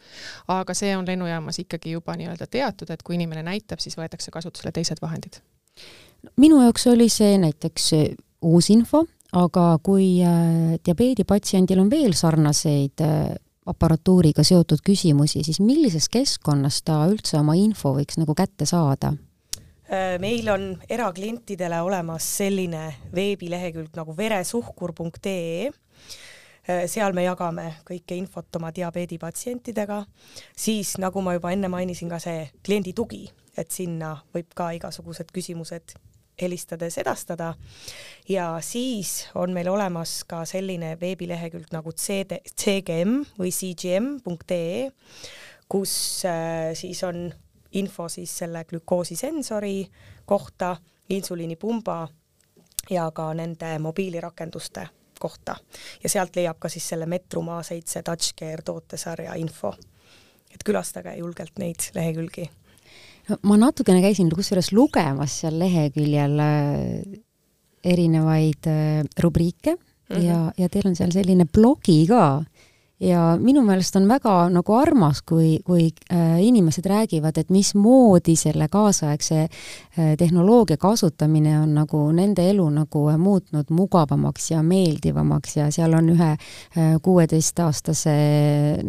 aga 0.49 0.75
see 0.77 0.97
on 0.97 1.09
lennujaamas 1.09 1.61
ikkagi 1.65 1.97
juba 1.97 2.17
nii-öelda 2.17 2.49
teatud, 2.51 2.91
et 2.91 3.05
kui 3.05 3.19
inimene 3.19 3.45
näitab, 3.47 3.83
siis 3.83 3.99
võetakse 4.01 4.33
kasutusele 4.33 4.73
teised 4.73 5.01
vahendid. 5.03 5.41
minu 6.37 6.63
jaoks 6.65 6.87
oli 6.91 7.09
see 7.13 7.39
näiteks 7.41 7.93
uus 8.41 8.71
info 8.71 9.05
aga 9.37 9.79
kui 9.83 10.21
äh, 10.25 10.77
diabeedipatsiendil 10.85 11.81
on 11.83 11.91
veel 11.91 12.15
sarnaseid 12.19 13.03
äh, 13.05 13.35
aparatuuriga 13.71 14.43
seotud 14.47 14.83
küsimusi, 14.85 15.45
siis 15.47 15.61
millises 15.63 16.09
keskkonnas 16.11 16.81
ta 16.87 17.05
üldse 17.11 17.39
oma 17.39 17.55
info 17.59 17.95
võiks 17.99 18.19
nagu 18.19 18.35
kätte 18.35 18.67
saada? 18.67 19.13
Äh, 19.91 20.17
meil 20.23 20.49
on 20.51 20.73
eraklientidele 20.89 21.81
olemas 21.83 22.27
selline 22.41 22.89
veebilehekülg 23.15 23.95
nagu 23.97 24.17
veresuhkur.ee 24.17 25.71
seal 26.87 27.15
me 27.17 27.25
jagame 27.25 27.65
kõike 27.89 28.15
infot 28.15 28.57
oma 28.61 28.69
diabeedipatsientidega, 28.71 30.05
siis 30.55 30.93
nagu 31.03 31.19
ma 31.25 31.33
juba 31.35 31.51
enne 31.51 31.71
mainisin, 31.73 32.07
ka 32.13 32.21
see 32.23 32.45
kliendi 32.63 32.93
tugi, 32.95 33.25
et 33.59 33.73
sinna 33.75 34.13
võib 34.37 34.53
ka 34.55 34.69
igasugused 34.77 35.33
küsimused 35.35 35.97
helistades 36.43 36.99
edastada. 36.99 37.55
ja 38.29 38.59
siis 38.61 39.29
on 39.35 39.53
meil 39.53 39.69
olemas 39.69 40.25
ka 40.25 40.45
selline 40.45 40.97
veebilehekülg 41.01 41.73
nagu 41.73 41.93
CD, 41.93 42.41
CGM 42.57 43.23
või 43.39 43.51
cgm.ee, 43.51 44.91
kus 45.69 46.25
äh, 46.25 46.73
siis 46.75 47.03
on 47.05 47.33
info 47.73 48.09
siis 48.09 48.39
selle 48.39 48.65
glükoosisensori 48.65 49.87
kohta, 50.27 50.77
insuliinipumba 51.11 52.09
ja 52.91 53.11
ka 53.15 53.35
nende 53.35 53.79
mobiilirakenduste 53.79 54.89
kohta 55.21 55.57
ja 56.03 56.09
sealt 56.09 56.37
leiab 56.37 56.59
ka 56.59 56.69
siis 56.69 56.89
selle 56.89 57.07
Metrum 57.07 57.49
A7 57.49 58.03
TouchCare 58.05 58.63
tootesarja 58.65 59.35
info. 59.35 59.75
et 60.55 60.65
külastage 60.65 61.15
julgelt 61.17 61.59
neid 61.59 61.91
lehekülgi 61.95 62.51
ma 63.43 63.57
natukene 63.61 64.03
käisin 64.05 64.31
kusjuures 64.35 64.73
lugemas 64.77 65.41
seal 65.43 65.59
leheküljel 65.61 66.39
äh, 66.45 67.21
erinevaid 67.85 68.67
äh, 68.71 69.05
rubriike 69.23 69.77
mm 69.77 70.17
-hmm. 70.17 70.25
ja, 70.25 70.53
ja 70.59 70.69
teil 70.69 70.89
on 70.91 70.97
seal 70.97 71.13
selline 71.13 71.47
blogi 71.47 72.07
ka 72.07 72.43
ja 73.01 73.37
minu 73.41 73.63
meelest 73.65 73.97
on 73.97 74.09
väga 74.09 74.35
nagu 74.53 74.75
armas, 74.77 75.23
kui, 75.27 75.59
kui 75.65 75.89
äh, 76.13 76.37
inimesed 76.45 76.85
räägivad, 76.87 77.39
et 77.41 77.51
mismoodi 77.51 78.35
selle 78.37 78.69
kaasaegse 78.69 79.41
äh, 79.41 80.11
tehnoloogia 80.19 80.77
kasutamine 80.77 81.57
on 81.63 81.73
nagu 81.75 82.03
nende 82.13 82.45
elu 82.51 82.67
nagu 82.75 83.05
muutnud 83.19 83.73
mugavamaks 83.73 84.51
ja 84.51 84.63
meeldivamaks 84.63 85.57
ja 85.57 85.71
seal 85.73 85.97
on 85.97 86.13
ühe 86.13 86.31
äh, 86.35 86.91
kuueteistaastase 87.03 88.17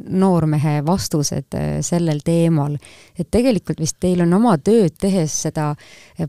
noormehe 0.09 0.81
vastused 0.85 1.55
sellel 1.81 2.19
teemal. 2.25 2.77
et 3.19 3.27
tegelikult 3.31 3.79
vist 3.79 3.99
teil 3.99 4.21
on 4.21 4.33
oma 4.33 4.57
tööd 4.57 4.97
tehes 4.99 5.41
seda 5.47 5.75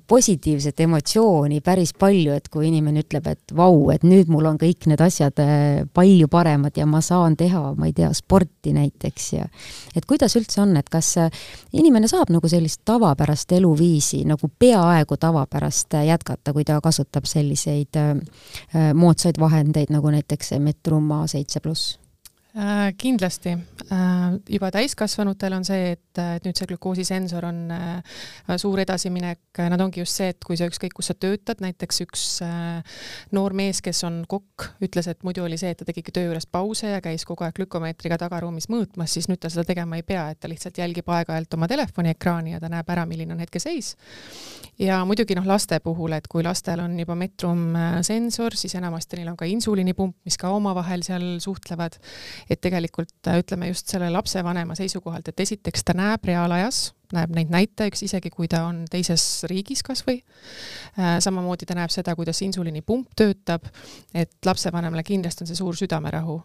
positiivset 0.06 0.80
emotsiooni 0.80 1.60
päris 1.60 1.92
palju, 1.98 2.32
et 2.32 2.48
kui 2.48 2.68
inimene 2.68 3.02
ütleb, 3.02 3.26
et 3.26 3.56
vau, 3.56 3.90
et 3.90 4.04
nüüd 4.06 4.30
mul 4.30 4.46
on 4.46 4.58
kõik 4.60 4.86
need 4.86 5.00
asjad 5.00 5.40
palju 5.94 6.28
paremad 6.28 6.76
ja 6.76 6.86
ma 6.86 7.00
saan 7.02 7.36
teha 7.36 7.71
ma 7.78 7.88
ei 7.88 7.94
tea, 7.96 8.10
sporti 8.16 8.72
näiteks 8.76 9.32
ja 9.32 9.46
et 9.96 10.06
kuidas 10.08 10.36
üldse 10.38 10.62
on, 10.62 10.76
et 10.76 10.88
kas 10.92 11.14
äh, 11.20 11.42
inimene 11.72 12.10
saab 12.10 12.32
nagu 12.34 12.48
sellist 12.48 12.82
tavapärast 12.88 13.52
eluviisi 13.52 14.22
nagu 14.28 14.50
peaaegu 14.58 15.16
tavapärast 15.20 15.98
äh, 15.98 16.06
jätkata, 16.10 16.52
kui 16.52 16.64
ta 16.68 16.80
kasutab 16.84 17.28
selliseid 17.30 18.00
äh, 18.00 18.14
äh 18.76 18.92
moodsaid 18.94 19.40
vahendeid 19.40 19.92
nagu 19.94 20.10
näiteks 20.10 20.56
Metrum 20.58 21.10
A7 21.10 21.60
pluss? 21.62 22.01
Äh, 22.56 22.92
kindlasti. 22.98 23.48
Äh, 23.48 24.40
juba 24.48 24.68
täiskasvanutel 24.70 25.54
on 25.56 25.64
see, 25.64 25.94
et, 25.94 26.18
et 26.20 26.44
nüüd 26.44 26.58
see 26.58 26.66
glükoosisensor 26.68 27.46
on 27.48 27.60
äh, 27.72 28.18
suur 28.60 28.82
edasiminek, 28.82 29.40
nad 29.72 29.80
ongi 29.80 30.02
just 30.02 30.18
see, 30.18 30.34
et 30.34 30.44
kui 30.44 30.58
sa 30.60 30.68
ükskõik, 30.68 30.92
kus 30.98 31.08
sa 31.08 31.16
töötad, 31.16 31.62
näiteks 31.64 32.02
üks 32.04 32.24
noor 33.32 33.56
mees, 33.56 33.80
kes 33.84 34.02
on 34.04 34.18
kokk, 34.28 34.66
ütles, 34.84 35.08
et 35.08 35.24
muidu 35.24 35.46
oli 35.46 35.56
see, 35.60 35.70
et 35.72 35.80
ta 35.80 35.86
tegigi 35.88 36.12
töö 36.12 36.26
juures 36.26 36.44
pause 36.44 36.90
ja 36.92 37.00
käis 37.04 37.24
kogu 37.28 37.46
aeg 37.46 37.56
glükomeetriga 37.56 38.18
tagaruumis 38.20 38.68
mõõtmas, 38.72 39.16
siis 39.16 39.30
nüüd 39.32 39.40
ta 39.40 39.48
seda 39.52 39.64
tegema 39.68 39.96
ei 39.96 40.04
pea, 40.04 40.26
et 40.34 40.40
ta 40.44 40.52
lihtsalt 40.52 40.76
jälgib 40.76 41.08
aeg-ajalt 41.08 41.56
oma 41.56 41.70
telefoni 41.72 42.12
ekraani 42.12 42.52
ja 42.52 42.60
ta 42.60 42.68
näeb 42.72 42.92
ära, 42.92 43.06
milline 43.08 43.32
on 43.32 43.40
hetkeseis. 43.40 43.94
ja 44.76 45.00
muidugi 45.08 45.38
noh, 45.40 45.48
laste 45.48 45.80
puhul, 45.80 46.12
et 46.16 46.28
kui 46.28 46.44
lastel 46.44 46.84
on 46.84 47.00
juba 47.00 47.16
Metrum 47.16 47.64
sensor, 48.04 48.60
siis 48.60 48.76
enamasti 48.76 49.20
neil 49.20 49.32
on 49.32 49.40
ka 49.40 49.48
insuliinipump, 49.48 50.18
mis 50.28 50.36
ka 50.36 50.52
omavahel 50.52 51.04
seal 51.06 51.38
suhtlevad 51.40 51.96
et 52.50 52.60
tegelikult 52.60 53.28
äh, 53.28 53.38
ütleme 53.42 53.68
just 53.70 53.92
selle 53.92 54.10
lapsevanema 54.12 54.76
seisukohalt, 54.78 55.28
et 55.28 55.40
esiteks 55.40 55.84
ta 55.84 55.96
näeb 55.98 56.24
reaalajas, 56.28 56.92
näeb 57.12 57.34
neid 57.36 57.52
näitajaid, 57.52 57.98
isegi 58.02 58.32
kui 58.32 58.48
ta 58.48 58.64
on 58.68 58.84
teises 58.90 59.44
riigis 59.50 59.84
kas 59.86 60.04
või. 60.06 60.22
Äh, 60.98 61.18
samamoodi 61.24 61.68
ta 61.68 61.76
näeb 61.78 61.92
seda, 61.94 62.16
kuidas 62.18 62.42
insuliinipump 62.46 63.14
töötab, 63.16 63.68
et 64.14 64.34
lapsevanemale 64.46 65.04
kindlasti 65.06 65.44
on 65.44 65.52
see 65.52 65.62
suur 65.62 65.78
südamerahu 65.78 66.40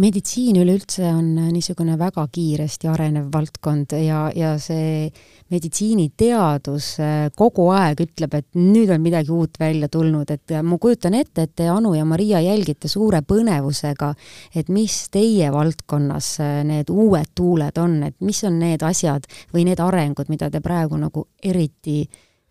meditsiin 0.00 0.60
üleüldse 0.62 1.06
on 1.10 1.34
niisugune 1.50 1.96
väga 1.98 2.26
kiiresti 2.32 2.88
arenev 2.90 3.28
valdkond 3.32 3.94
ja, 3.98 4.28
ja 4.36 4.54
see 4.62 5.10
meditsiiniteadus 5.50 6.88
äh, 7.02 7.16
kogu 7.36 7.66
aeg 7.74 8.04
ütleb, 8.04 8.36
et 8.38 8.58
nüüd 8.58 8.92
on 8.94 9.02
midagi 9.02 9.32
uut 9.34 9.58
välja 9.60 9.88
tulnud, 9.90 10.30
et 10.30 10.54
ma 10.62 10.78
kujutan 10.78 11.16
ette, 11.18 11.48
et 11.48 11.54
te, 11.58 11.68
Anu 11.70 11.94
ja 11.96 12.04
Maria, 12.08 12.40
jälgite 12.44 12.88
suure 12.88 13.22
põnevusega, 13.26 14.12
et 14.54 14.70
mis 14.70 14.96
teie 15.12 15.50
valdkonnas 15.52 16.30
äh, 16.44 16.54
need 16.66 16.92
uued 16.94 17.34
tuuled 17.34 17.82
on, 17.82 18.00
et 18.06 18.16
mis 18.24 18.44
on 18.46 18.60
need 18.62 18.86
asjad 18.86 19.26
või 19.54 19.66
need 19.68 19.82
arengud, 19.82 20.30
mida 20.30 20.50
te 20.50 20.62
praegu 20.64 21.00
nagu 21.00 21.26
eriti, 21.42 22.04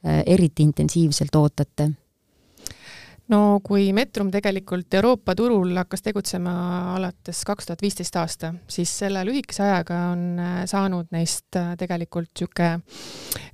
äh, 0.06 0.22
eriti 0.28 0.68
intensiivselt 0.68 1.36
ootate 1.40 1.92
no 3.30 3.60
kui 3.66 3.92
Metrum 3.94 4.32
tegelikult 4.34 4.94
Euroopa 5.00 5.36
turul 5.38 5.76
hakkas 5.78 6.04
tegutsema 6.06 6.54
alates 6.96 7.44
kaks 7.48 7.70
tuhat 7.70 7.82
viisteist 7.86 8.20
aasta, 8.20 8.54
siis 8.68 8.92
selle 9.04 9.24
lühikese 9.28 9.64
ajaga 9.68 10.02
on 10.14 10.26
äh, 10.42 10.60
saanud 10.70 11.12
neist 11.16 11.56
äh, 11.60 11.76
tegelikult 11.80 12.32
niisugune 12.34 12.82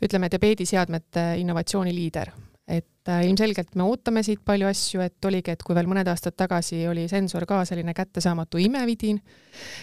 ütleme, 0.05 0.29
diabeediseadmete 0.31 1.29
innovatsiooniliider 1.41 2.31
et 2.67 2.87
äh, 3.11 3.25
ilmselgelt 3.29 3.75
me 3.75 3.87
ootame 3.87 4.23
siit 4.25 4.43
palju 4.45 4.69
asju, 4.69 5.01
et 5.05 5.29
oligi, 5.29 5.55
et 5.55 5.63
kui 5.65 5.77
veel 5.77 5.89
mõned 5.89 6.07
aastad 6.11 6.37
tagasi 6.37 6.85
oli 6.89 7.07
sensor 7.11 7.47
ka 7.49 7.63
selline 7.67 7.93
kättesaamatu 7.97 8.61
imevidin, 8.61 9.19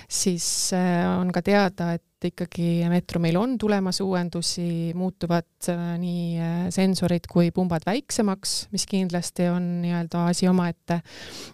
siis 0.09 0.47
on 0.75 1.31
ka 1.35 1.45
teada, 1.47 1.93
et 1.97 2.07
et 2.23 2.31
ikkagi 2.31 2.87
Metromil 2.91 3.37
on 3.37 3.57
tulemas 3.59 4.01
uuendusi, 4.01 4.93
muutuvad 4.95 5.69
äh, 5.69 5.81
nii 5.99 6.39
äh, 6.39 6.59
sensorid 6.71 7.27
kui 7.31 7.51
pumbad 7.55 7.83
väiksemaks, 7.87 8.55
mis 8.73 8.87
kindlasti 8.87 9.49
on 9.51 9.67
nii-öelda 9.83 10.27
asi 10.31 10.49
omaette. 10.49 11.01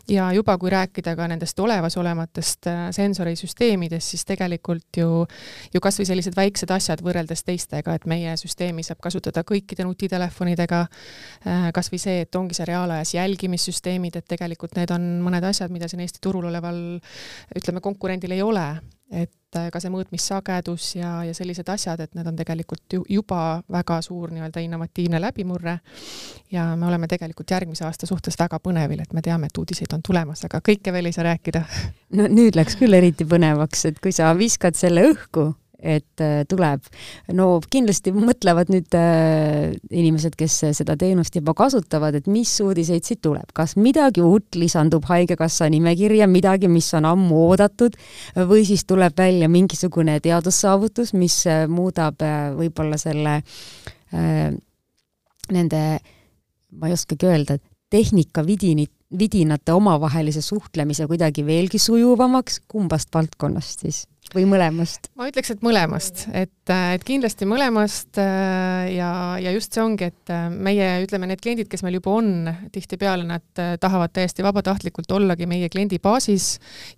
ja 0.09 0.31
juba, 0.33 0.59
kui 0.59 0.71
rääkida 0.71 1.15
ka 1.17 1.29
nendest 1.29 1.61
olemasolevatest 1.61 2.69
äh, 2.69 2.83
sensorisüsteemidest, 2.97 4.15
siis 4.15 4.25
tegelikult 4.29 5.01
ju, 5.01 5.25
ju 5.75 5.81
kas 5.81 6.01
või 6.01 6.09
sellised 6.11 6.37
väiksed 6.37 6.71
asjad 6.75 7.03
võrreldes 7.05 7.45
teistega, 7.45 7.95
et 7.95 8.07
meie 8.07 8.37
süsteemi 8.37 8.85
saab 8.85 9.01
kasutada 9.01 9.45
kõikide 9.49 9.87
nutitelefonidega, 9.89 10.85
kas 11.75 11.91
või 11.93 12.03
see, 12.03 12.21
et 12.27 12.39
ongi 12.39 12.57
see 12.57 12.69
reaalajas 12.69 13.15
jälgimissüsteemid, 13.15 14.21
et 14.21 14.29
tegelikult 14.29 14.77
need 14.79 14.93
on 14.95 15.09
mõned 15.25 15.45
asjad, 15.49 15.73
mida 15.75 15.89
siin 15.89 16.05
Eesti 16.05 16.23
turul 16.25 16.49
oleval 16.51 16.79
ütleme, 17.59 17.85
konkurendil 17.85 18.37
ei 18.37 18.45
ole 18.45 18.69
et 19.11 19.57
äh, 19.57 19.69
ka 19.73 19.81
see 19.81 19.91
mõõtmissagedus 19.93 20.91
ja, 20.99 21.13
ja 21.25 21.35
sellised 21.37 21.69
asjad, 21.73 22.01
et 22.05 22.17
need 22.17 22.29
on 22.29 22.37
tegelikult 22.37 22.97
ju 22.99 23.05
juba 23.09 23.61
väga 23.73 24.01
suur 24.05 24.33
nii-öelda 24.35 24.61
innovatiivne 24.65 25.21
läbimurre 25.23 25.79
ja 26.53 26.67
me 26.77 26.89
oleme 26.91 27.09
tegelikult 27.09 27.51
järgmise 27.57 27.87
aasta 27.89 28.09
suhtes 28.09 28.37
väga 28.39 28.61
põnevil, 28.65 29.01
et 29.03 29.15
me 29.17 29.25
teame, 29.25 29.49
et 29.49 29.61
uudiseid 29.61 29.97
on 29.97 30.05
tulemas, 30.05 30.45
aga 30.45 30.61
kõike 30.65 30.93
veel 30.93 31.09
ei 31.09 31.17
saa 31.17 31.31
rääkida. 31.31 31.65
no 32.21 32.29
nüüd 32.29 32.59
läks 32.59 32.77
küll 32.81 32.99
eriti 32.99 33.25
põnevaks, 33.29 33.87
et 33.89 34.03
kui 34.05 34.13
sa 34.13 34.35
viskad 34.37 34.77
selle 34.77 35.07
õhku, 35.15 35.51
et 35.79 36.21
äh, 36.21 36.43
tuleb. 36.51 36.83
no 37.39 37.61
kindlasti 37.71 38.11
mõtlevad 38.15 38.71
nüüd 38.73 38.95
äh, 38.99 39.77
inimesed, 39.95 40.35
kes 40.39 40.57
seda 40.81 40.97
teenust 40.99 41.37
juba 41.39 41.55
kasutavad, 41.59 42.19
et 42.19 42.27
mis 42.31 42.51
uudiseid 42.65 43.07
siit 43.07 43.23
tuleb, 43.23 43.47
kas 43.55 43.77
midagi 43.79 44.25
uut 44.25 44.59
lisandub 44.59 45.07
Haigekassa 45.09 45.69
nimekirja, 45.71 46.27
midagi, 46.31 46.71
mis 46.71 46.91
on 46.99 47.07
ammu 47.09 47.45
oodatud, 47.47 47.95
või 48.51 48.67
siis 48.67 48.85
tuleb 48.89 49.15
välja 49.19 49.49
mingisugune 49.53 50.19
teadussaavutus, 50.25 51.15
mis 51.15 51.41
äh, 51.47 51.67
muudab 51.71 52.23
võib-olla 52.59 52.97
selle 52.99 53.39
nende, 55.53 55.81
ma 56.81 56.89
ei 56.89 56.95
oskagi 56.97 57.27
öelda, 57.29 57.59
tehnikavidinit, 57.93 58.93
vidinate 59.19 59.73
omavahelise 59.73 60.41
suhtlemise 60.45 61.07
kuidagi 61.09 61.45
veelgi 61.47 61.81
sujuvamaks, 61.81 62.63
kumbast 62.69 63.13
valdkonnast 63.15 63.85
siis? 63.85 64.07
Või 64.35 64.45
mõlemast? 64.49 65.09
ma 65.19 65.29
ütleks, 65.31 65.53
et 65.55 65.65
mõlemast, 65.65 66.25
et, 66.37 66.73
et 66.95 67.05
kindlasti 67.07 67.47
mõlemast 67.49 68.21
äh, 68.23 68.91
ja, 68.95 69.11
ja 69.41 69.53
just 69.55 69.75
see 69.75 69.83
ongi, 69.83 70.09
et 70.13 70.33
äh, 70.33 70.47
meie, 70.53 70.87
ütleme, 71.05 71.29
need 71.31 71.43
kliendid, 71.45 71.71
kes 71.71 71.85
meil 71.87 71.99
juba 71.99 72.15
on, 72.19 72.31
tihtipeale 72.75 73.27
nad 73.29 73.63
äh, 73.63 73.75
tahavad 73.81 74.13
täiesti 74.17 74.47
vabatahtlikult 74.47 75.13
ollagi 75.17 75.49
meie 75.51 75.71
kliendi 75.73 76.01
baasis 76.03 76.51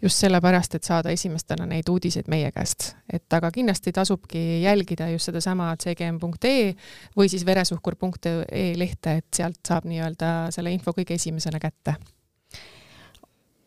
just 0.02 0.22
sellepärast, 0.22 0.78
et 0.78 0.86
saada 0.86 1.14
esimestena 1.14 1.68
neid 1.70 1.88
uudiseid 1.90 2.30
meie 2.32 2.52
käest. 2.54 2.94
et 3.10 3.38
aga 3.38 3.50
kindlasti 3.54 3.92
tasubki 3.94 4.62
jälgida 4.62 5.10
just 5.14 5.30
sedasama 5.30 5.72
cgm.ee 5.80 6.72
või 7.16 7.28
siis 7.32 7.46
veresuhkur.ee 7.46 8.72
lehte, 8.78 9.20
et 9.20 9.28
sealt 9.36 9.60
saab 9.66 9.86
nii-öelda 9.90 10.50
selle 10.54 10.72
info 10.74 10.94
kõige 10.96 11.18
esimesena 11.18 11.62
kätte 11.62 11.98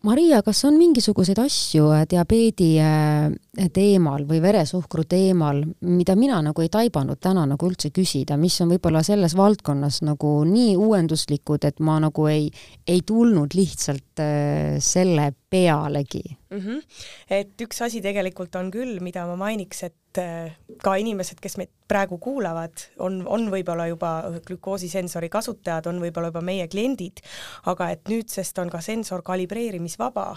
Maria, 0.04 0.42
kas 0.44 0.66
on 0.68 0.76
mingisuguseid 0.76 1.40
asju 1.40 1.86
äh, 1.96 2.02
diabeedi 2.12 2.74
äh, 2.84 3.68
teemal 3.72 4.26
või 4.28 4.42
veresuhkru 4.44 5.06
teemal, 5.08 5.62
mida 5.88 6.18
mina 6.20 6.42
nagu 6.44 6.60
ei 6.60 6.68
taibanud 6.74 7.22
täna 7.24 7.46
nagu 7.48 7.70
üldse 7.70 7.88
küsida, 7.96 8.36
mis 8.36 8.58
on 8.60 8.74
võib-olla 8.74 9.00
selles 9.08 9.38
valdkonnas 9.40 10.02
nagu 10.04 10.34
nii 10.50 10.74
uuenduslikud, 10.76 11.64
et 11.70 11.80
ma 11.80 12.02
nagu 12.04 12.28
ei, 12.28 12.50
ei 12.84 13.00
tulnud 13.08 13.56
lihtsalt 13.56 14.20
äh, 14.20 14.76
selle 14.84 15.30
pealegi 15.54 16.24
mm? 16.50 16.60
-hmm. 16.60 17.02
et 17.40 17.62
üks 17.68 17.84
asi 17.86 18.02
tegelikult 18.02 18.56
on 18.60 18.72
küll, 18.74 19.00
mida 19.06 19.28
ma 19.30 19.38
mainiks, 19.40 19.84
et 19.90 20.00
ka 20.84 20.94
inimesed, 21.02 21.40
kes 21.42 21.58
meid 21.58 21.72
praegu 21.90 22.20
kuulavad, 22.22 22.86
on, 23.02 23.22
on 23.28 23.48
võib-olla 23.50 23.88
juba 23.90 24.12
glükoosisensori 24.46 25.30
kasutajad, 25.34 25.90
on 25.90 26.02
võib-olla 26.04 26.30
juba 26.30 26.44
meie 26.46 26.68
kliendid, 26.70 27.24
aga 27.72 27.90
et 27.96 28.12
nüüdsest 28.12 28.62
on 28.62 28.70
ka 28.70 28.82
sensor 28.82 29.24
kalibreerimisvaba. 29.26 30.28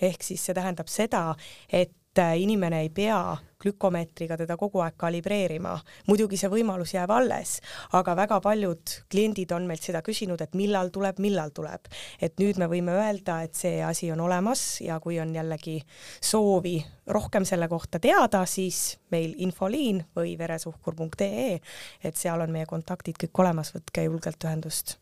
ehk 0.00 0.24
siis 0.24 0.44
see 0.44 0.56
tähendab 0.56 0.88
seda, 0.88 1.34
et 1.68 1.92
et 2.18 2.42
inimene 2.42 2.80
ei 2.82 2.90
pea 2.90 3.36
glükomeetriga 3.62 4.36
teda 4.38 4.56
kogu 4.56 4.80
aeg 4.80 4.94
kalibreerima. 4.96 5.78
muidugi 6.06 6.36
see 6.38 6.50
võimalus 6.50 6.94
jääb 6.94 7.10
alles, 7.10 7.58
aga 7.92 8.14
väga 8.16 8.40
paljud 8.40 8.94
kliendid 9.10 9.52
on 9.52 9.66
meilt 9.66 9.82
seda 9.82 10.02
küsinud, 10.02 10.40
et 10.40 10.54
millal 10.54 10.92
tuleb, 10.94 11.18
millal 11.18 11.50
tuleb. 11.54 11.90
et 12.20 12.38
nüüd 12.38 12.58
me 12.58 12.66
võime 12.66 12.94
öelda, 12.94 13.42
et 13.42 13.54
see 13.54 13.82
asi 13.82 14.12
on 14.12 14.20
olemas 14.20 14.80
ja 14.80 15.00
kui 15.00 15.18
on 15.20 15.34
jällegi 15.34 15.80
soovi 16.20 16.84
rohkem 17.06 17.44
selle 17.44 17.68
kohta 17.68 17.98
teada, 17.98 18.46
siis 18.46 18.98
meil 19.10 19.34
infoliin 19.38 20.04
või 20.16 20.38
veresuhkur.ee, 20.38 21.60
et 22.04 22.16
seal 22.16 22.40
on 22.40 22.52
meie 22.52 22.66
kontaktid 22.66 23.18
kõik 23.18 23.44
olemas, 23.44 23.74
võtke 23.74 24.06
julgelt 24.06 24.44
ühendust 24.44 24.98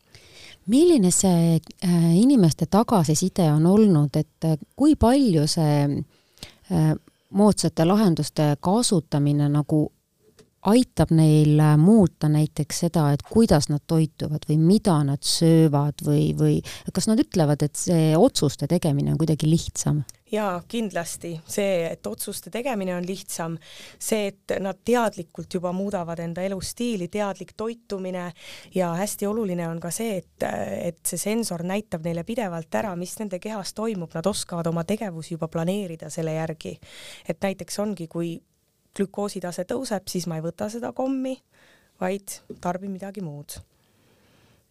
milline 0.67 1.11
see 1.11 1.55
äh, 1.55 1.91
inimeste 2.19 2.65
tagasiside 2.65 3.45
on 3.53 3.65
olnud, 3.65 4.15
et 4.19 4.45
äh, 4.45 4.57
kui 4.75 4.95
palju 4.99 5.45
see 5.47 5.75
Äh, 5.87 6.16
moodsate 7.29 7.85
lahenduste 7.85 8.55
kasutamine 8.61 9.49
nagu 9.49 9.91
aitab 10.65 11.11
neil 11.15 11.61
muuta 11.77 12.29
näiteks 12.29 12.79
seda, 12.85 13.11
et 13.13 13.23
kuidas 13.29 13.69
nad 13.69 13.83
toituvad 13.87 14.47
või 14.49 14.57
mida 14.61 14.97
nad 15.05 15.23
söövad 15.23 16.01
või, 16.05 16.31
või 16.37 16.59
kas 16.93 17.07
nad 17.07 17.21
ütlevad, 17.21 17.63
et 17.63 17.75
see 17.77 18.13
otsuste 18.17 18.67
tegemine 18.67 19.13
on 19.13 19.19
kuidagi 19.21 19.49
lihtsam? 19.49 20.03
jaa, 20.31 20.57
kindlasti 20.67 21.37
see, 21.47 21.85
et 21.87 22.07
otsuste 22.07 22.51
tegemine 22.51 22.95
on 22.97 23.05
lihtsam, 23.07 23.55
see, 23.99 24.33
et 24.33 24.57
nad 24.59 24.79
teadlikult 24.85 25.53
juba 25.55 25.71
muudavad 25.71 26.19
enda 26.19 26.43
elustiili, 26.43 27.07
teadlik 27.07 27.53
toitumine 27.57 28.25
ja 28.75 28.91
hästi 28.99 29.27
oluline 29.27 29.67
on 29.69 29.79
ka 29.79 29.91
see, 29.93 30.17
et, 30.19 30.47
et 30.89 30.99
see 31.07 31.21
sensor 31.21 31.63
näitab 31.63 32.03
neile 32.03 32.25
pidevalt 32.27 32.75
ära, 32.75 32.91
mis 32.99 33.15
nende 33.21 33.39
kehas 33.39 33.71
toimub, 33.77 34.11
nad 34.17 34.27
oskavad 34.27 34.67
oma 34.67 34.83
tegevusi 34.87 35.37
juba 35.37 35.47
planeerida 35.47 36.11
selle 36.11 36.35
järgi. 36.35 36.77
et 37.29 37.41
näiteks 37.41 37.79
ongi, 37.79 38.07
kui 38.11 38.35
glükoositase 38.97 39.65
tõuseb, 39.69 40.07
siis 40.09 40.27
ma 40.27 40.39
ei 40.39 40.45
võta 40.45 40.69
seda 40.73 40.91
kommi, 40.95 41.35
vaid 42.01 42.39
tarbin 42.61 42.93
midagi 42.93 43.23
muud. 43.25 43.59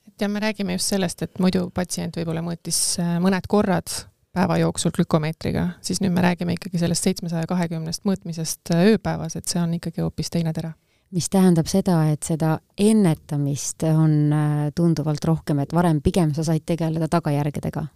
Et 0.07 0.23
ja 0.23 0.29
me 0.31 0.41
räägime 0.43 0.77
just 0.77 0.93
sellest, 0.93 1.23
et 1.27 1.41
muidu 1.43 1.67
patsient 1.75 2.17
võib-olla 2.17 2.45
mõõtis 2.47 2.81
äh, 3.03 3.17
mõned 3.23 3.49
korrad 3.51 3.91
päeva 4.37 4.59
jooksul 4.61 4.93
glükomeetriga, 4.95 5.71
siis 5.81 6.03
nüüd 6.05 6.13
me 6.15 6.23
räägime 6.23 6.55
ikkagi 6.59 6.79
sellest 6.79 7.09
seitsmesaja 7.09 7.49
kahekümnest 7.51 8.05
mõõtmisest 8.09 8.75
äh, 8.75 8.91
ööpäevas, 8.93 9.39
et 9.39 9.49
see 9.49 9.63
on 9.63 9.75
ikkagi 9.79 10.05
hoopis 10.05 10.31
teine 10.31 10.53
tera 10.57 10.75
mis 11.15 11.29
tähendab 11.31 11.69
seda, 11.71 12.01
et 12.11 12.27
seda 12.27 12.57
ennetamist 12.79 13.85
on 13.87 14.33
äh, 14.35 14.55
tunduvalt 14.77 15.25
rohkem, 15.25 15.61
et 15.63 15.75
varem 15.75 16.01
pigem 16.03 16.33
sa 16.35 16.45
said 16.45 16.65
tegeleda 16.67 17.09
tagajärgedega? 17.09 17.87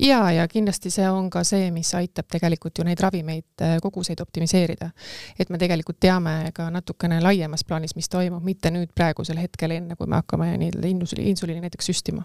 jaa, 0.00 0.32
ja 0.32 0.46
kindlasti 0.50 0.90
see 0.92 1.06
on 1.08 1.30
ka 1.32 1.44
see, 1.46 1.70
mis 1.74 1.90
aitab 1.96 2.28
tegelikult 2.30 2.78
ju 2.78 2.84
neid 2.86 3.00
ravimeid, 3.00 3.46
äh, 3.62 3.76
koguseid 3.82 4.20
optimiseerida. 4.20 4.90
et 5.38 5.50
me 5.50 5.58
tegelikult 5.58 5.98
teame 6.00 6.52
ka 6.54 6.70
natukene 6.70 7.20
laiemas 7.22 7.64
plaanis, 7.64 7.96
mis 7.96 8.08
toimub, 8.08 8.44
mitte 8.44 8.70
nüüd 8.70 8.94
praegusel 8.94 9.38
hetkel, 9.42 9.70
enne 9.78 9.96
kui 9.96 10.06
me 10.06 10.22
hakkame 10.22 10.56
nii-öelda 10.58 11.26
insuliini 11.26 11.66
näiteks 11.66 11.90
süstima. 11.90 12.22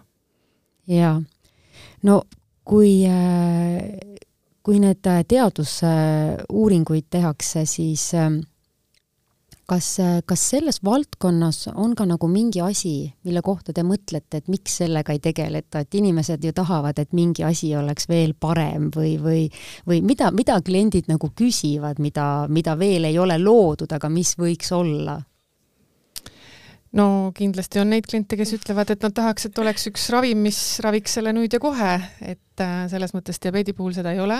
jaa, 0.88 1.22
no 2.04 2.22
kui 2.64 3.06
äh, 3.08 3.82
kui 4.64 4.78
need 4.78 5.02
teadusuuringuid 5.02 7.06
tehakse, 7.10 7.66
siis 7.66 8.14
ähm, 8.14 8.42
kas, 9.70 9.88
kas 10.26 10.44
selles 10.52 10.82
valdkonnas 10.86 11.70
on 11.76 11.96
ka 11.98 12.08
nagu 12.10 12.30
mingi 12.32 12.62
asi, 12.64 12.94
mille 13.28 13.44
kohta 13.46 13.74
te 13.76 13.84
mõtlete, 13.86 14.42
et 14.42 14.52
miks 14.52 14.80
sellega 14.82 15.14
ei 15.16 15.22
tegeleta, 15.24 15.84
et 15.84 16.00
inimesed 16.00 16.44
ju 16.46 16.54
tahavad, 16.56 17.00
et 17.00 17.14
mingi 17.18 17.46
asi 17.46 17.72
oleks 17.78 18.10
veel 18.10 18.34
parem 18.40 18.90
või, 18.96 19.16
või, 19.22 19.46
või 19.90 20.02
mida, 20.06 20.32
mida 20.36 20.60
kliendid 20.66 21.10
nagu 21.12 21.32
küsivad, 21.36 22.02
mida, 22.02 22.48
mida 22.50 22.78
veel 22.80 23.10
ei 23.10 23.20
ole 23.20 23.40
loodud, 23.42 23.92
aga 23.96 24.12
mis 24.14 24.36
võiks 24.40 24.74
olla? 24.76 25.20
No 26.98 27.32
kindlasti 27.38 27.82
on 27.82 27.92
neid 27.94 28.08
kliente, 28.10 28.38
kes 28.40 28.56
ütlevad, 28.58 28.94
et 28.94 29.04
nad 29.06 29.14
tahaks, 29.16 29.50
et 29.50 29.60
oleks 29.62 29.90
üks 29.92 30.08
ravim, 30.14 30.42
mis 30.48 30.60
raviks 30.84 31.20
selle 31.20 31.34
nüüd 31.36 31.54
ja 31.54 31.60
kohe, 31.62 31.92
et 32.26 32.64
äh, 32.64 32.80
selles 32.90 33.14
mõttes 33.14 33.38
diabeedi 33.44 33.76
puhul 33.78 33.94
seda 33.94 34.14
ei 34.16 34.22
ole. 34.24 34.40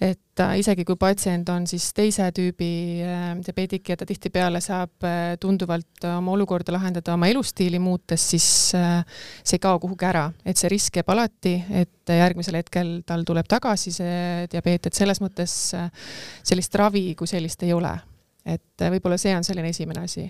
Et 0.00 0.42
äh, 0.42 0.54
isegi 0.62 0.86
kui 0.88 0.96
patsient 1.00 1.48
on 1.52 1.68
siis 1.68 1.90
teise 1.96 2.30
tüübi 2.36 2.70
äh, 3.04 3.28
diabeedik 3.44 3.92
ja 3.92 3.98
ta 4.00 4.08
tihtipeale 4.08 4.62
saab 4.64 5.06
tunduvalt 5.42 6.08
oma 6.14 6.36
olukorda 6.36 6.74
lahendada 6.76 7.14
oma 7.14 7.28
elustiili 7.28 7.80
muutes, 7.82 8.24
siis 8.32 8.48
see 8.72 9.56
ei 9.58 9.62
kao 9.62 9.80
kuhugi 9.82 10.08
ära, 10.08 10.26
et 10.48 10.56
see 10.56 10.72
risk 10.72 10.96
jääb 10.96 11.12
alati, 11.12 11.56
et 11.82 12.16
järgmisel 12.16 12.60
hetkel 12.62 12.98
tal 13.06 13.24
tuleb 13.28 13.48
tagasi 13.50 13.92
see 13.94 14.18
diabeet, 14.52 14.88
et 14.88 14.96
selles 15.04 15.20
mõttes 15.20 15.56
sellist 16.46 16.78
ravi 16.80 17.10
kui 17.18 17.28
sellist 17.28 17.66
ei 17.66 17.74
ole 17.76 17.96
et 18.46 18.82
äh, 18.82 18.90
võib-olla 18.94 19.18
see 19.20 19.34
on 19.36 19.44
selline 19.46 19.70
esimene 19.74 20.04
asi. 20.06 20.24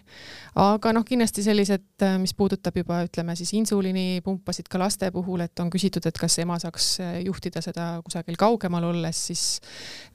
aga 0.60 0.92
noh, 0.96 1.04
kindlasti 1.06 1.44
sellised, 1.44 1.86
äh, 2.04 2.16
mis 2.22 2.32
puudutab 2.36 2.76
juba 2.80 3.02
ütleme 3.06 3.36
siis 3.38 3.52
insuliinipumpasid 3.58 4.70
ka 4.72 4.80
laste 4.80 5.10
puhul, 5.14 5.44
et 5.44 5.64
on 5.64 5.70
küsitud, 5.72 6.06
et 6.08 6.20
kas 6.20 6.38
ema 6.42 6.58
saaks 6.62 6.90
äh, 7.04 7.16
juhtida 7.26 7.62
seda 7.64 7.88
kusagil 8.06 8.38
kaugemal 8.40 8.88
olles, 8.90 9.22
siis 9.30 9.46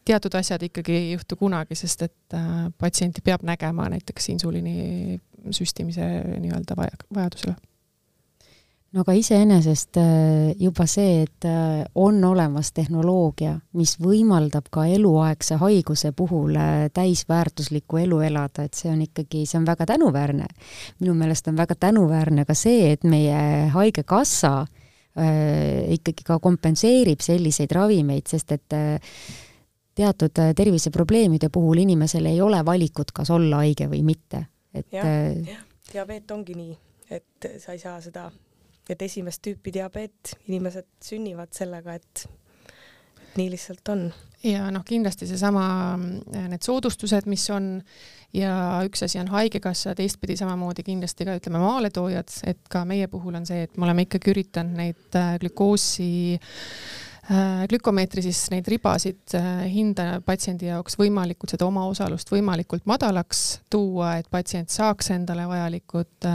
teatud 0.07 0.35
asjad 0.39 0.63
ikkagi 0.65 0.97
ei 0.97 1.11
juhtu 1.13 1.37
kunagi, 1.37 1.77
sest 1.77 2.07
et 2.07 2.37
patsienti 2.81 3.21
peab 3.25 3.43
nägema 3.45 3.89
näiteks 3.93 4.31
insuliini 4.33 5.19
süstimise 5.53 6.07
nii-öelda 6.41 6.77
vaja, 6.77 6.97
vajadusele 7.13 7.57
no 8.91 9.03
aga 9.05 9.13
iseenesest 9.15 9.97
äh, 10.01 10.51
juba 10.59 10.85
see, 10.89 11.23
et 11.25 11.47
äh, 11.47 11.83
on 11.95 12.19
olemas 12.27 12.73
tehnoloogia, 12.75 13.53
mis 13.79 13.95
võimaldab 14.01 14.67
ka 14.73 14.85
eluaegse 14.91 15.57
haiguse 15.61 16.11
puhul 16.17 16.57
äh, 16.59 16.89
täisväärtuslikku 16.93 18.01
elu 18.03 18.19
elada, 18.27 18.67
et 18.67 18.75
see 18.77 18.91
on 18.91 19.05
ikkagi, 19.05 19.45
see 19.47 19.59
on 19.61 19.67
väga 19.67 19.87
tänuväärne. 19.93 20.49
minu 20.99 21.15
meelest 21.15 21.47
on 21.47 21.57
väga 21.59 21.75
tänuväärne 21.79 22.45
ka 22.45 22.57
see, 22.57 22.91
et 22.91 23.07
meie 23.07 23.69
Haigekassa 23.71 24.53
äh, 24.61 25.87
ikkagi 25.95 26.27
ka 26.27 26.39
kompenseerib 26.43 27.23
selliseid 27.23 27.71
ravimeid, 27.71 28.27
sest 28.27 28.51
et 28.51 28.75
äh, 28.75 29.17
teatud 29.95 30.35
terviseprobleemide 30.55 31.49
puhul 31.49 31.83
inimesel 31.83 32.27
ei 32.27 32.41
ole 32.41 32.59
valikut, 32.65 33.11
kas 33.15 33.31
olla 33.31 33.63
haige 33.63 33.87
või 33.91 34.03
mitte, 34.03 34.45
et 34.73 34.87
jah 34.91 35.11
ja., 35.35 35.59
diabeet 35.91 36.31
ongi 36.31 36.55
nii, 36.55 36.77
et 37.11 37.51
sa 37.59 37.75
ei 37.75 37.79
saa 37.79 37.99
seda 38.03 38.29
et 38.91 39.01
esimest 39.07 39.43
tüüpi 39.45 39.73
diabeet, 39.73 40.35
inimesed 40.47 40.87
sünnivad 41.03 41.53
sellega, 41.55 41.95
et 41.99 42.25
nii 43.37 43.51
lihtsalt 43.53 43.93
on. 43.93 44.09
ja 44.43 44.65
noh, 44.73 44.83
kindlasti 44.85 45.27
seesama, 45.29 45.65
äh, 46.35 46.47
need 46.51 46.65
soodustused, 46.65 47.29
mis 47.31 47.45
on 47.53 47.77
ja 48.35 48.53
üks 48.87 49.05
asi 49.05 49.19
on 49.21 49.31
Haigekassa, 49.31 49.95
teistpidi 49.95 50.35
samamoodi 50.39 50.83
kindlasti 50.87 51.27
ka 51.27 51.37
ütleme 51.39 51.61
maaletoojad, 51.63 52.35
et 52.51 52.67
ka 52.71 52.83
meie 52.89 53.07
puhul 53.11 53.39
on 53.39 53.47
see, 53.47 53.63
et 53.67 53.77
me 53.77 53.87
oleme 53.87 54.07
ikkagi 54.07 54.33
üritanud 54.35 54.77
neid 54.81 55.19
äh, 55.19 55.37
glükoosi 55.43 56.11
äh, 56.35 57.10
glükomeetri 57.71 58.23
siis 58.25 58.39
neid 58.51 58.67
ribasid 58.67 59.35
hinda 59.71 60.19
patsiendi 60.25 60.67
jaoks 60.67 60.97
võimalikult, 60.99 61.53
seda 61.53 61.67
omaosalust 61.69 62.31
võimalikult 62.33 62.87
madalaks 62.89 63.61
tuua, 63.71 64.17
et 64.19 64.27
patsient 64.31 64.73
saaks 64.73 65.13
endale 65.15 65.45
vajalikud 65.47 66.29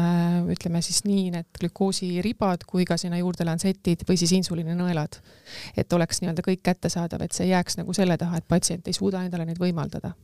ütleme 0.55 0.83
siis 0.85 1.03
nii 1.05 1.33
need 1.35 1.51
glükoosiribad 1.61 2.65
kui 2.69 2.87
ka 2.89 2.97
sinna 3.01 3.21
juurde 3.21 3.45
lantsetid 3.49 4.07
või 4.09 4.17
siis 4.21 4.33
insuliininõelad. 4.39 5.21
et 5.77 5.93
oleks 5.93 6.23
nii-öelda 6.23 6.47
kõik 6.47 6.63
kättesaadav, 6.65 7.27
et 7.27 7.37
see 7.37 7.49
ei 7.49 7.53
jääks 7.53 7.77
nagu 7.83 7.93
selle 7.97 8.17
taha, 8.17 8.41
et 8.41 8.49
patsient 8.49 8.89
ei 8.89 8.97
suuda 8.97 9.25
endale 9.27 9.45
neid 9.45 9.61
võimaldada 9.61 10.15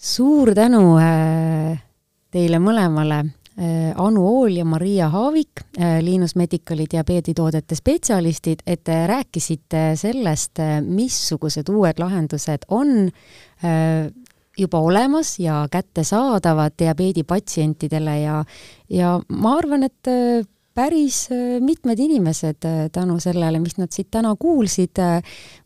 suur 0.00 0.54
tänu 0.56 0.96
äh, 0.96 1.76
teile 2.32 2.60
mõlemale, 2.62 3.18
äh, 3.20 3.39
Anu 4.00 4.22
Ool 4.24 4.56
ja 4.56 4.64
Maria 4.64 5.08
Haavik, 5.12 5.60
äh, 5.76 5.98
Liinus 6.00 6.32
Medicali 6.36 6.86
diabeeditoodete 6.90 7.76
spetsialistid, 7.76 8.62
et 8.66 8.84
te 8.84 9.02
rääkisite 9.06 9.82
sellest, 10.00 10.62
missugused 10.86 11.68
uued 11.68 12.00
lahendused 12.00 12.64
on 12.68 13.10
juba 14.58 14.78
olemas 14.80 15.38
ja 15.38 15.66
kättesaadavad 15.70 16.72
diabeedipatsientidele 16.78 18.20
ja, 18.20 18.44
ja 18.88 19.20
ma 19.28 19.54
arvan, 19.58 19.84
et 19.84 20.08
päris 20.74 21.28
mitmed 21.60 21.98
inimesed 21.98 22.66
tänu 22.92 23.20
sellele, 23.20 23.60
mis 23.60 23.76
nad 23.78 23.92
siit 23.92 24.10
täna 24.10 24.34
kuulsid, 24.38 25.00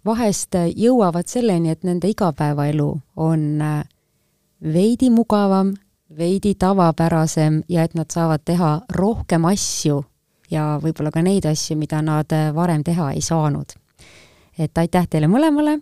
vahest 0.04 0.58
jõuavad 0.76 1.30
selleni, 1.30 1.70
et 1.70 1.84
nende 1.86 2.10
igapäevaelu 2.10 2.90
on 3.16 3.46
veidi 4.64 5.10
mugavam, 5.10 5.74
veidi 6.18 6.54
tavapärasem 6.54 7.62
ja 7.68 7.82
et 7.82 7.94
nad 7.94 8.10
saavad 8.12 8.42
teha 8.44 8.80
rohkem 8.92 9.44
asju 9.44 10.04
ja 10.50 10.78
võib-olla 10.82 11.10
ka 11.10 11.22
neid 11.22 11.46
asju, 11.48 11.76
mida 11.78 12.02
nad 12.02 12.32
varem 12.54 12.84
teha 12.84 13.12
ei 13.12 13.20
saanud. 13.20 13.72
et 14.58 14.78
aitäh 14.78 15.08
teile 15.10 15.26
mõlemale! 15.26 15.80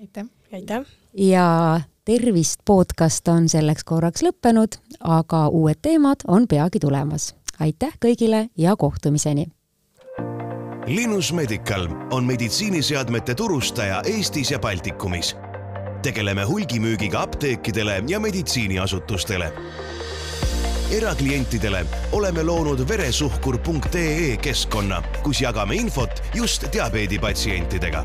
aitäh! 0.00 0.26
aitäh! 0.52 0.84
ja 1.14 1.80
tervist 2.04 2.60
podcast 2.64 3.28
on 3.28 3.48
selleks 3.48 3.84
korraks 3.84 4.22
lõppenud, 4.22 4.78
aga 5.00 5.48
uued 5.48 5.78
teemad 5.82 6.26
on 6.28 6.46
peagi 6.48 6.80
tulemas. 6.80 7.34
aitäh 7.58 7.96
kõigile 8.04 8.48
ja 8.56 8.76
kohtumiseni! 8.76 9.46
Linus 10.86 11.32
Medical 11.32 11.86
on 12.10 12.24
meditsiiniseadmete 12.24 13.34
turustaja 13.34 14.02
Eestis 14.06 14.50
ja 14.50 14.58
Baltikumis 14.58 15.36
tegeleme 16.02 16.44
hulgimüügiga 16.44 17.20
apteekidele 17.20 18.02
ja 18.08 18.20
meditsiiniasutustele. 18.20 19.52
eraklientidele 20.92 21.84
oleme 22.12 22.42
loonud 22.42 22.88
veresuhkur.ee 22.88 24.36
keskkonna, 24.36 25.02
kus 25.22 25.40
jagame 25.40 25.74
infot 25.74 26.22
just 26.34 26.72
diabeedipatsientidega 26.72 28.04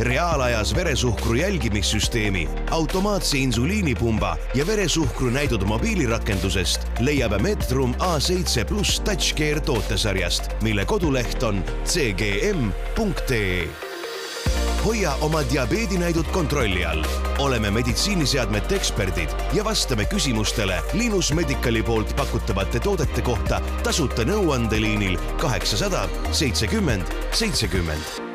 reaalajas 0.00 0.74
veresuhkru 0.74 1.34
jälgimissüsteemi, 1.34 2.48
automaatse 2.70 3.38
insuliinipumba 3.38 4.36
ja 4.54 4.66
veresuhkru 4.66 5.30
näidud 5.30 5.62
mobiilirakendusest 5.62 6.80
leiab 7.00 7.40
Medrum 7.40 7.94
A7 7.94 8.64
pluss 8.64 9.00
TouchCare 9.00 9.60
tootesarjast, 9.60 10.50
mille 10.62 10.84
koduleht 10.84 11.42
on 11.42 11.64
cgm.ee 11.84 13.68
hoia 14.84 15.14
oma 15.20 15.40
diabeedinäidud 15.52 16.26
kontrolli 16.32 16.84
all. 16.84 17.04
oleme 17.38 17.70
meditsiiniseadmete 17.70 18.76
eksperdid 18.76 19.30
ja 19.52 19.64
vastame 19.64 20.04
küsimustele 20.04 20.82
Linus 20.92 21.32
Medicali 21.32 21.82
poolt 21.82 22.16
pakutavate 22.16 22.80
toodete 22.80 23.22
kohta 23.22 23.60
tasuta 23.82 24.28
nõuandeliinil 24.28 25.18
kaheksasada 25.40 26.08
seitsekümmend 26.32 27.16
seitsekümmend 27.32 28.33